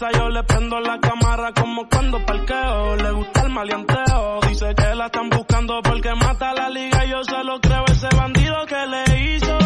yo 0.00 0.28
le 0.28 0.42
prendo 0.42 0.80
la 0.80 0.98
cámara 0.98 1.52
como 1.52 1.88
cuando 1.88 2.24
parqueo. 2.26 2.96
Le 2.96 3.10
gusta 3.12 3.42
el 3.42 3.50
maleanteo. 3.50 4.40
Dice 4.48 4.74
que 4.74 4.94
la 4.94 5.06
están 5.06 5.30
buscando 5.30 5.80
porque 5.82 6.14
mata 6.14 6.52
la 6.52 6.68
liga. 6.68 7.04
Yo 7.04 7.22
se 7.22 7.44
lo 7.44 7.60
creo, 7.60 7.84
ese 7.86 8.08
bandido 8.16 8.66
que 8.66 8.86
le 8.86 9.34
hizo. 9.36 9.63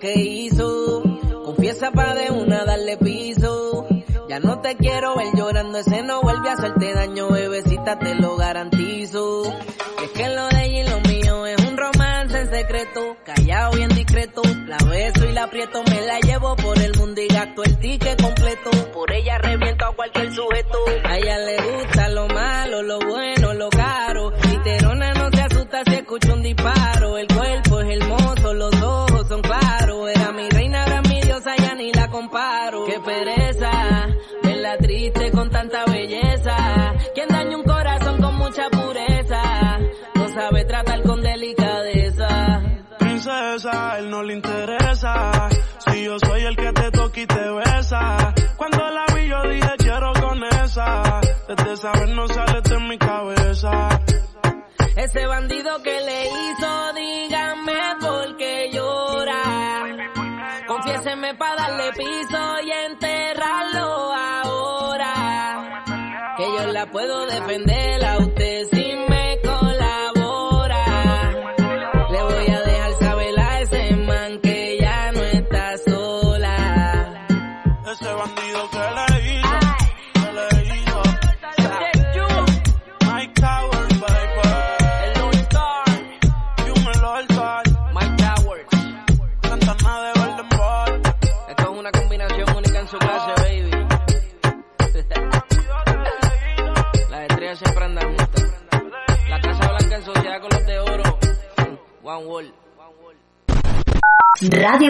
Que 0.00 0.18
hizo, 0.18 1.02
confiesa 1.44 1.90
pa' 1.92 2.14
de 2.14 2.30
una 2.32 2.64
darle 2.64 2.96
piso. 2.96 3.86
Ya 4.28 4.40
no 4.40 4.60
te 4.60 4.76
quiero 4.76 5.14
ver 5.16 5.28
llorando, 5.34 5.78
ese 5.78 6.02
no 6.02 6.22
vuelve 6.22 6.48
a 6.48 6.54
hacerte 6.54 6.94
daño, 6.94 7.28
bebecita, 7.28 7.98
te 7.98 8.14
lo 8.14 8.36
garantizo. 8.36 9.42
Es 10.02 10.10
que 10.14 10.28
lo 10.28 10.48
de 10.48 10.64
ella 10.64 10.80
y 10.80 10.88
lo 10.88 11.00
mío 11.00 11.46
es 11.46 11.60
un 11.68 11.76
romance 11.76 12.38
en 12.38 12.50
secreto, 12.50 13.16
callado 13.24 13.72
bien 13.76 13.90
discreto. 13.90 14.42
La 14.66 14.78
beso 14.88 15.26
y 15.26 15.32
la 15.32 15.44
aprieto, 15.44 15.82
me 15.82 16.00
la 16.06 16.18
llevo 16.20 16.56
por 16.56 16.78
el 16.78 16.96
mundo 16.96 17.20
y 17.20 17.26
gasto 17.26 17.62
el 17.62 17.78
ticket 17.78 18.22
completo. 18.22 18.70
Por 18.94 19.12
ella 19.12 19.36
reviento 19.38 19.84
a 19.84 19.94
cualquier 19.94 20.32
sujeto. 20.32 20.78
A 21.04 21.18
ella 21.18 21.38
le 21.38 21.56
gusta 21.56 22.08
lo 22.08 22.26
malo, 22.28 22.82
lo 22.82 22.98
bueno, 23.00 23.52
lo 23.52 23.68
caro. 23.68 24.32
Literona 24.48 25.12
no 25.12 25.28
se 25.30 25.42
asusta 25.42 25.82
si 25.84 25.94
escucha 25.94 26.32
un 26.32 26.42
disparo. 26.42 26.79
Pereza, 33.10 34.06
verla 34.42 34.76
triste 34.78 35.30
con 35.32 35.50
tanta 35.50 35.84
belleza. 35.86 36.56
Quien 37.14 37.28
daña 37.28 37.56
un 37.56 37.64
corazón 37.64 38.20
con 38.22 38.34
mucha 38.36 38.68
pureza, 38.70 39.42
no 40.14 40.28
sabe 40.28 40.64
tratar 40.64 41.02
con 41.02 41.20
delicadeza. 41.22 42.62
Princesa, 42.98 43.98
él 43.98 44.10
no 44.10 44.22
le 44.22 44.34
interesa. 44.34 45.48
Si 45.86 46.04
yo 46.04 46.18
soy 46.18 46.42
el 46.42 46.56
que 46.56 46.72
te 46.72 46.90
toca 46.90 47.20
y 47.20 47.26
te 47.26 47.50
besa. 47.50 48.34
Cuando 48.56 48.78
la 48.90 49.06
vi 49.14 49.28
yo 49.28 49.42
dije 49.48 49.72
quiero 49.78 50.12
con 50.14 50.44
esa. 50.44 51.20
Desde 51.48 51.76
saber 51.76 52.08
no 52.10 52.28
sale 52.28 52.60
de 52.62 52.78
mi 52.88 52.98
cabeza. 52.98 53.72
Ese 54.96 55.26
bandido 55.26 55.82
que 55.82 56.00
le 56.00 56.18
hizo, 56.26 56.92
dígame 56.94 57.89
Confiéseme 61.30 61.34
para 61.34 61.56
darle 61.56 61.92
piso 61.92 62.60
y 62.64 62.70
enterrarlo 62.70 64.12
ahora. 64.12 65.84
Que 66.36 66.44
yo 66.44 66.72
la 66.72 66.86
puedo 66.86 67.26
defender 67.26 68.04
a 68.04 68.18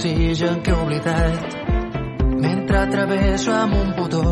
D'oxigen 0.00 0.62
que 0.62 0.70
he 0.70 0.74
oblidat 0.74 1.56
mentre 2.40 2.86
travesso 2.88 3.52
amb 3.52 3.74
un 3.74 3.90
botó 3.96 4.22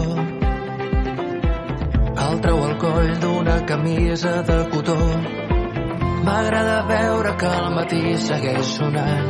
el 2.29 2.41
treu 2.41 2.63
al 2.65 2.77
coll 2.81 3.11
d'una 3.21 3.57
camisa 3.67 4.43
de 4.49 4.57
cotó. 4.73 4.97
M'agrada 6.25 6.83
veure 6.89 7.35
que 7.41 7.47
al 7.47 7.75
matí 7.75 8.17
segueix 8.17 8.67
sonant. 8.77 9.29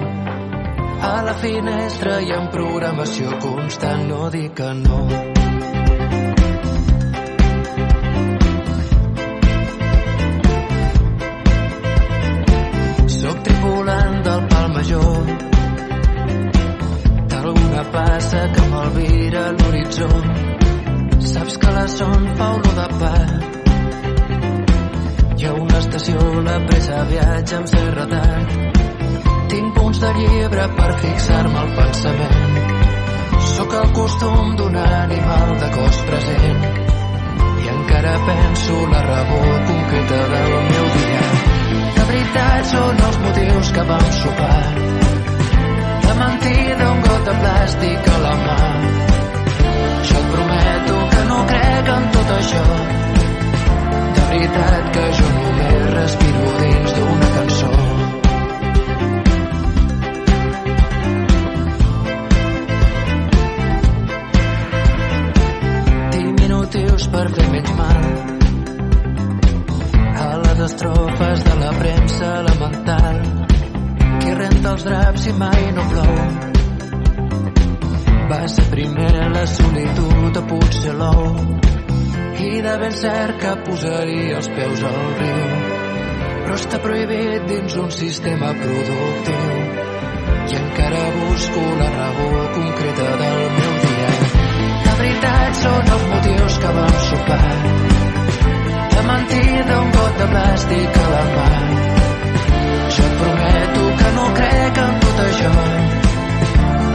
A 1.10 1.22
la 1.22 1.34
finestra 1.34 2.20
hi 2.20 2.32
ha 2.32 2.44
programació 2.54 3.38
constant 3.42 4.06
no 4.08 4.30
dic 4.30 4.54
que 4.54 4.72
no 4.82 5.27
pensament. 31.98 33.40
Sóc 33.56 33.72
el 33.74 33.90
costum 33.92 34.56
d'un 34.56 34.76
animal 34.76 35.54
de 35.62 35.68
cos 35.74 35.96
present 36.08 36.66
i 37.62 37.70
encara 37.72 38.12
penso 38.26 38.76
la 38.92 39.00
raó 39.06 39.40
concreta 39.70 40.20
del 40.34 40.52
meu 40.68 40.86
dia. 40.96 41.24
De 41.96 42.04
veritat 42.10 42.70
són 42.72 43.02
els 43.08 43.18
motius 43.24 43.72
que 43.74 43.86
vam 43.90 44.06
sopar. 44.20 44.62
De 46.06 46.14
mentida 46.20 46.92
un 46.92 47.02
got 47.08 47.26
de 47.30 47.36
plàstic 47.42 48.12
a 48.14 48.20
la 48.26 48.36
mà. 48.44 48.60
Jo 50.10 50.22
et 50.22 50.30
prometo 50.36 51.02
que 51.16 51.26
no 51.32 51.42
crec 51.52 51.92
en 51.96 52.08
tot 52.18 52.32
això. 52.38 52.64
De 54.14 54.30
veritat 54.30 54.94
que 54.94 55.10
jo 55.20 55.34
només 55.40 55.92
respiro 55.98 56.57
ben 82.88 82.96
cert 82.96 83.36
que 83.36 83.50
posaria 83.66 84.36
els 84.38 84.46
peus 84.56 84.82
al 84.88 84.94
riu, 85.18 85.48
però 86.44 86.54
està 86.56 86.78
prohibit 86.80 87.44
dins 87.50 87.74
un 87.82 87.90
sistema 87.92 88.52
productiu. 88.60 89.58
I 90.48 90.56
encara 90.56 91.02
busco 91.18 91.64
la 91.80 91.88
raó 91.96 92.28
concreta 92.54 93.08
del 93.22 93.42
meu 93.58 93.74
dia. 93.82 94.08
La 94.86 94.94
veritat 95.02 95.60
són 95.64 95.92
els 95.96 96.06
motius 96.14 96.58
que 96.62 96.72
vam 96.78 96.96
sopar. 97.10 97.52
La 98.94 99.04
mentida, 99.10 99.80
un 99.82 99.92
got 99.98 100.18
de 100.22 100.30
plàstic 100.32 100.98
a 101.02 101.06
la 101.12 101.22
mà. 101.34 101.48
Jo 102.96 103.08
et 103.10 103.18
prometo 103.20 103.86
que 104.00 104.14
no 104.16 104.28
crec 104.40 104.84
en 104.86 105.00
tot 105.04 105.24
això. 105.26 105.54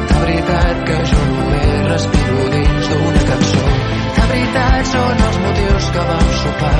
La 0.10 0.26
veritat 0.26 0.86
que 0.90 1.02
jo 1.14 1.26
només 1.36 1.90
respiro 1.94 2.50
dins 2.58 2.94
d'una 2.96 3.28
cançó 3.30 4.03
la 4.18 4.26
veritat 4.32 4.90
són 4.92 5.24
els 5.28 5.40
motius 5.46 5.90
que 5.96 6.06
vam 6.10 6.30
sopar. 6.42 6.74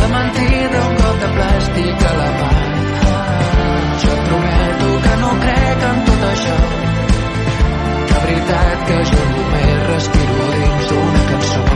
La 0.00 0.08
mentida 0.14 0.82
un 0.88 0.98
cop 1.02 1.22
de 1.24 1.30
plàstic 1.38 2.04
a 2.10 2.12
la 2.20 2.28
mà. 2.40 2.50
Jo 4.02 4.12
et 4.16 4.26
prometo 4.28 4.92
que 5.06 5.14
no 5.22 5.32
crec 5.46 5.88
en 5.92 6.04
tot 6.10 6.28
això. 6.32 6.60
La 8.12 8.22
veritat 8.26 8.86
que 8.90 9.00
jo 9.14 9.24
només 9.32 9.82
respiro 9.94 10.52
dins 10.60 10.92
d'una 10.92 11.26
cançó. 11.32 11.75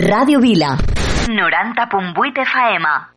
Radio 0.00 0.38
Vila. 0.38 0.78
90.8 1.26 2.46
faema. 2.46 3.12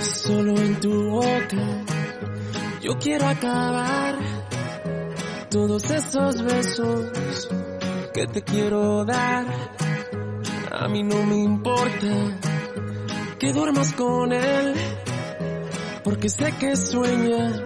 Solo 0.00 0.56
en 0.56 0.80
tu 0.80 1.10
boca 1.10 1.56
yo 2.80 2.98
quiero 2.98 3.26
acabar 3.28 4.14
todos 5.50 5.90
esos 5.90 6.42
besos 6.42 7.48
que 8.14 8.26
te 8.28 8.42
quiero 8.42 9.04
dar. 9.04 9.44
A 10.72 10.88
mí 10.88 11.02
no 11.02 11.22
me 11.24 11.36
importa 11.36 12.06
que 13.38 13.52
duermas 13.52 13.92
con 13.92 14.32
él 14.32 14.74
porque 16.08 16.30
sé 16.30 16.50
que 16.58 16.74
sueñas 16.74 17.62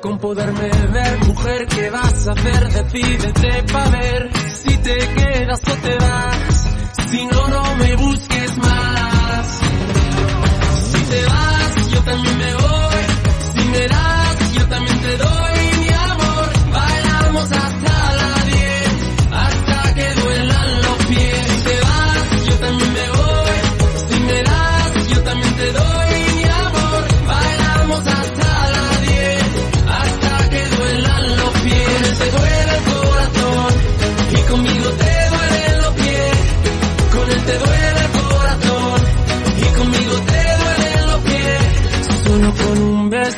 con 0.00 0.18
poderme 0.18 0.70
ver, 0.92 1.24
mujer, 1.26 1.66
¿qué 1.66 1.90
vas 1.90 2.26
a 2.26 2.32
hacer? 2.32 2.72
Decídete 2.72 3.62
pa' 3.70 3.90
ver 3.90 4.30
si 4.48 4.78
te 4.78 4.96
quedas 4.96 5.60
o 5.60 5.76
te 5.76 5.94
vas, 5.94 6.70
si 7.10 7.26
no, 7.26 7.48
no 7.48 7.76
me 7.76 7.96
busques 7.96 8.56
más. 8.56 9.60
Si 10.90 11.00
te 11.02 11.24
vas, 11.26 11.90
yo 11.90 12.00
también 12.00 12.38
me 12.38 12.54
voy, 12.54 13.04
si 13.52 13.68
me 13.68 13.88
das, 13.88 14.52
yo 14.54 14.66
también 14.66 15.00
te 15.02 15.16
doy. 15.18 15.43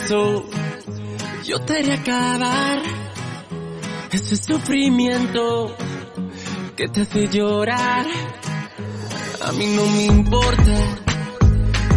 yo 0.08 1.58
te 1.66 1.78
haré 1.78 1.94
acabar 1.94 2.80
ese 4.12 4.36
sufrimiento 4.36 5.74
que 6.76 6.86
te 6.88 7.00
hace 7.00 7.26
llorar. 7.26 8.06
A 9.44 9.52
mí 9.52 9.66
no 9.74 9.84
me 9.86 10.04
importa 10.04 10.78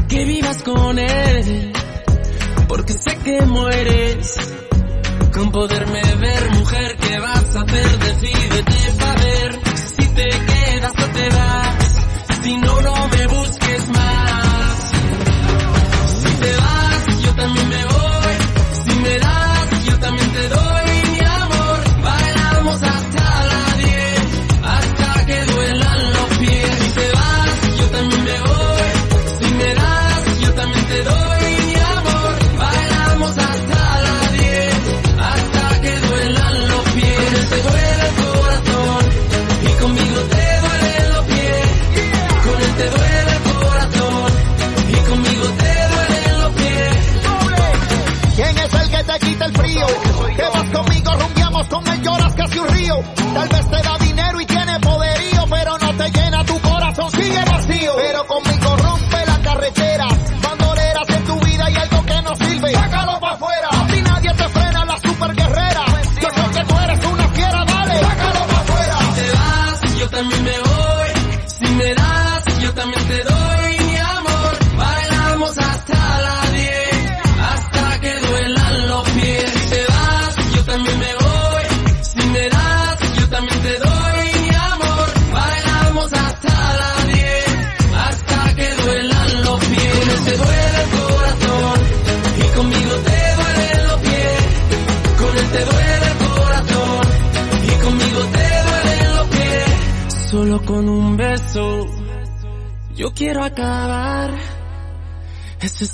que 0.08 0.26
vivas 0.26 0.64
con 0.64 0.98
él, 0.98 1.72
porque 2.68 2.94
sé 2.94 3.16
que 3.24 3.42
mueres 3.46 4.56
con 5.32 5.52
poderme 5.52 6.02
ver, 6.16 6.52
mujer, 6.58 6.98
¿qué 6.98 7.20
vas 7.20 7.56
a 7.56 7.62
hacer? 7.62 8.00
Decídete. 8.00 8.79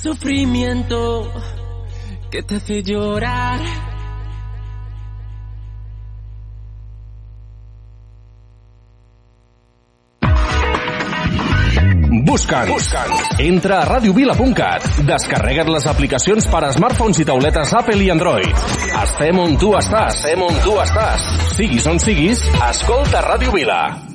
sufrimiento 0.06 1.32
que 2.30 2.44
te 2.44 2.56
hace 2.58 2.84
llorar. 2.84 3.60
Busca'ns. 12.24 12.70
Busca 12.70 13.06
Entra 13.40 13.82
a 13.82 13.86
radiovila.cat. 13.86 14.86
Descarrega't 15.08 15.70
les 15.74 15.88
aplicacions 15.88 16.46
per 16.54 16.66
a 16.68 16.74
smartphones 16.74 17.24
i 17.24 17.26
tauletes 17.26 17.74
Apple 17.74 18.06
i 18.06 18.12
Android. 18.14 18.66
Estem 19.02 19.40
on 19.42 19.58
tu 19.58 19.74
estàs. 19.74 20.22
Estem 20.22 20.46
on 20.46 20.60
tu 20.62 20.78
estàs. 20.86 21.30
Siguis 21.58 21.88
on 21.90 22.02
siguis, 22.04 22.46
escolta 22.70 23.26
Ràdio 23.26 23.58
Vila. 23.58 24.15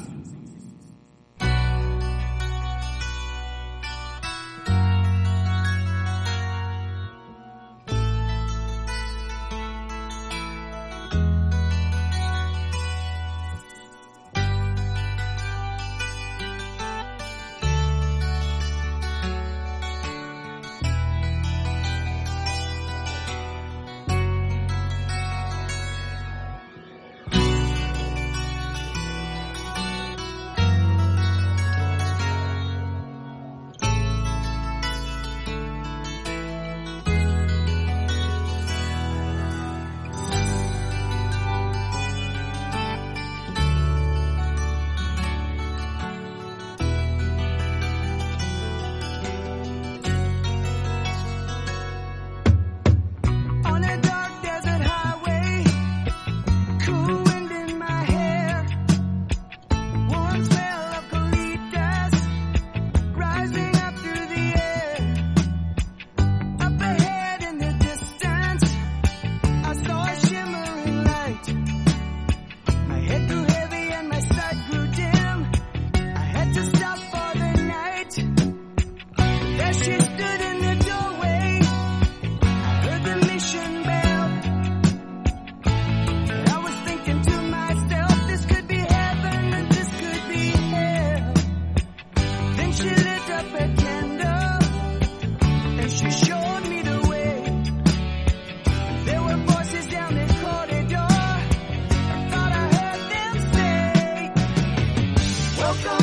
welcome. 105.70 105.99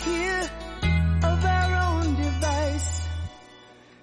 here 0.00 0.50
of 1.22 1.44
our 1.44 1.74
own 1.86 2.14
device. 2.16 3.08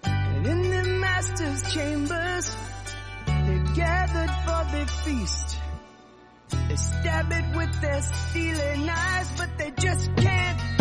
And 0.04 0.46
in 0.48 0.62
the 0.70 0.84
master's 1.00 1.74
chambers, 1.74 2.56
they're 3.26 3.74
gathered 3.76 4.34
for 4.46 4.78
the 4.78 4.86
feast. 5.04 5.58
They 6.70 6.76
stab 6.76 7.32
it 7.32 7.56
with 7.56 7.82
their 7.82 8.02
stealing 8.02 8.90
eyes, 8.90 9.32
but 9.38 9.58
they 9.58 9.72
just 9.72 10.16
can't 10.18 10.77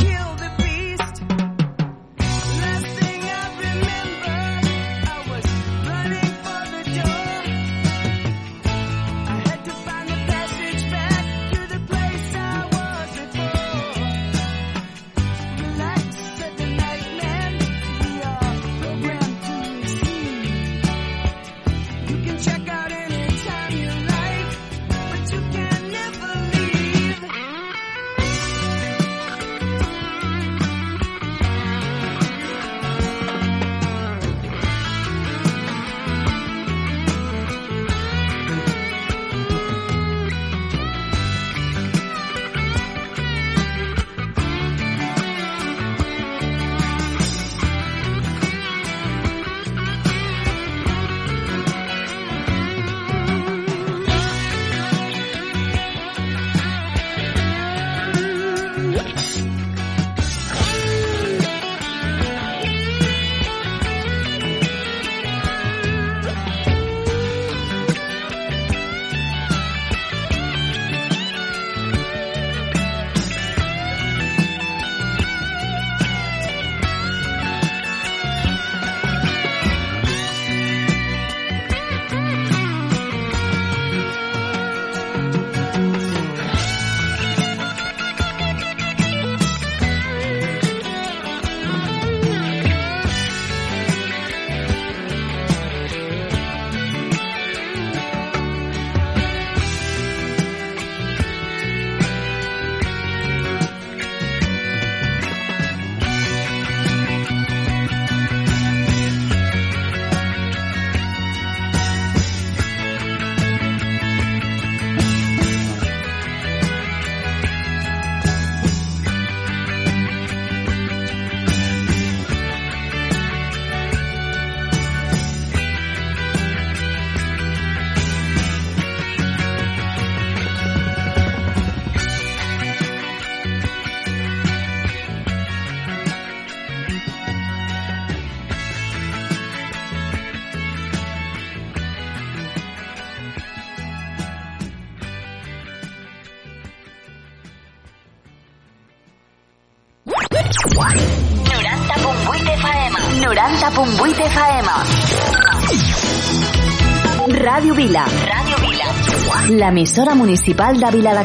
Vila. 157.76 158.06
Radio 158.06 158.56
Vila. 158.62 159.56
La 159.58 159.68
emisora 159.68 160.14
municipal 160.14 160.80
de 160.80 160.90
Vila 160.90 161.12
de 161.12 161.24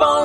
I 0.00 0.22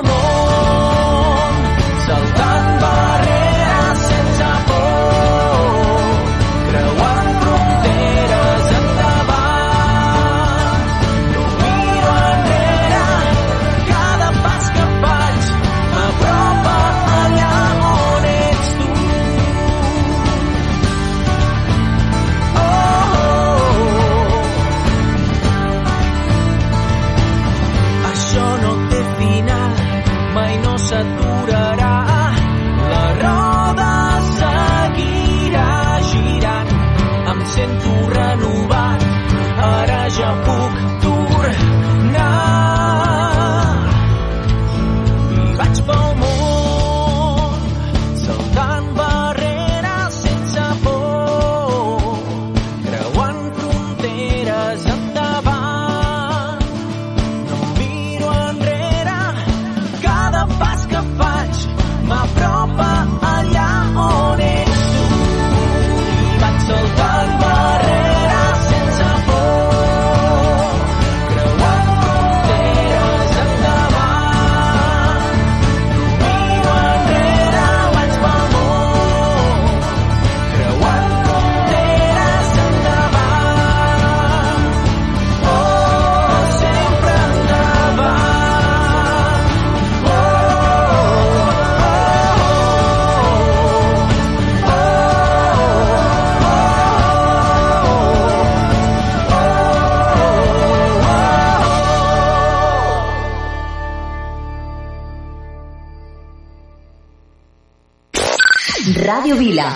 Ràdio 108.96 109.36
Vila. 109.36 109.68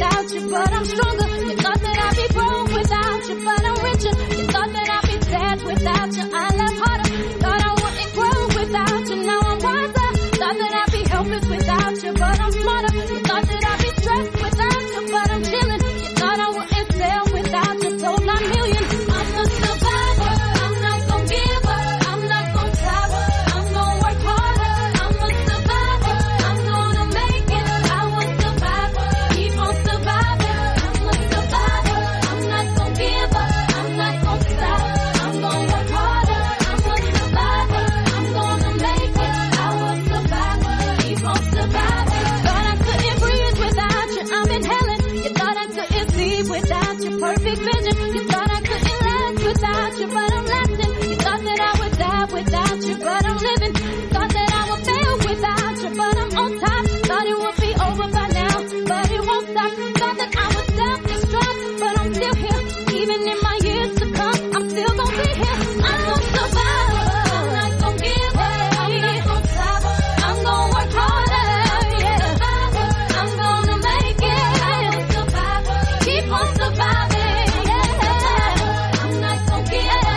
without 0.00 0.32
you, 0.32 0.50
but 0.50 0.72
I'm 0.72 0.84
stronger. 0.84 1.26
You 1.44 1.56
thought 1.56 1.80
that 1.80 1.98
I'd 2.06 2.16
be 2.16 2.26
broke 2.32 2.72
without 2.72 3.28
you, 3.28 3.36
but 3.44 3.64
I'm 3.68 3.84
richer. 3.84 4.14
You 4.40 4.46
thought 4.46 4.72
that 4.72 4.88
I'd 4.96 5.06
be 5.10 5.20
sad 5.26 5.62
without 5.62 6.16
you. 6.16 6.24
I 6.32 6.49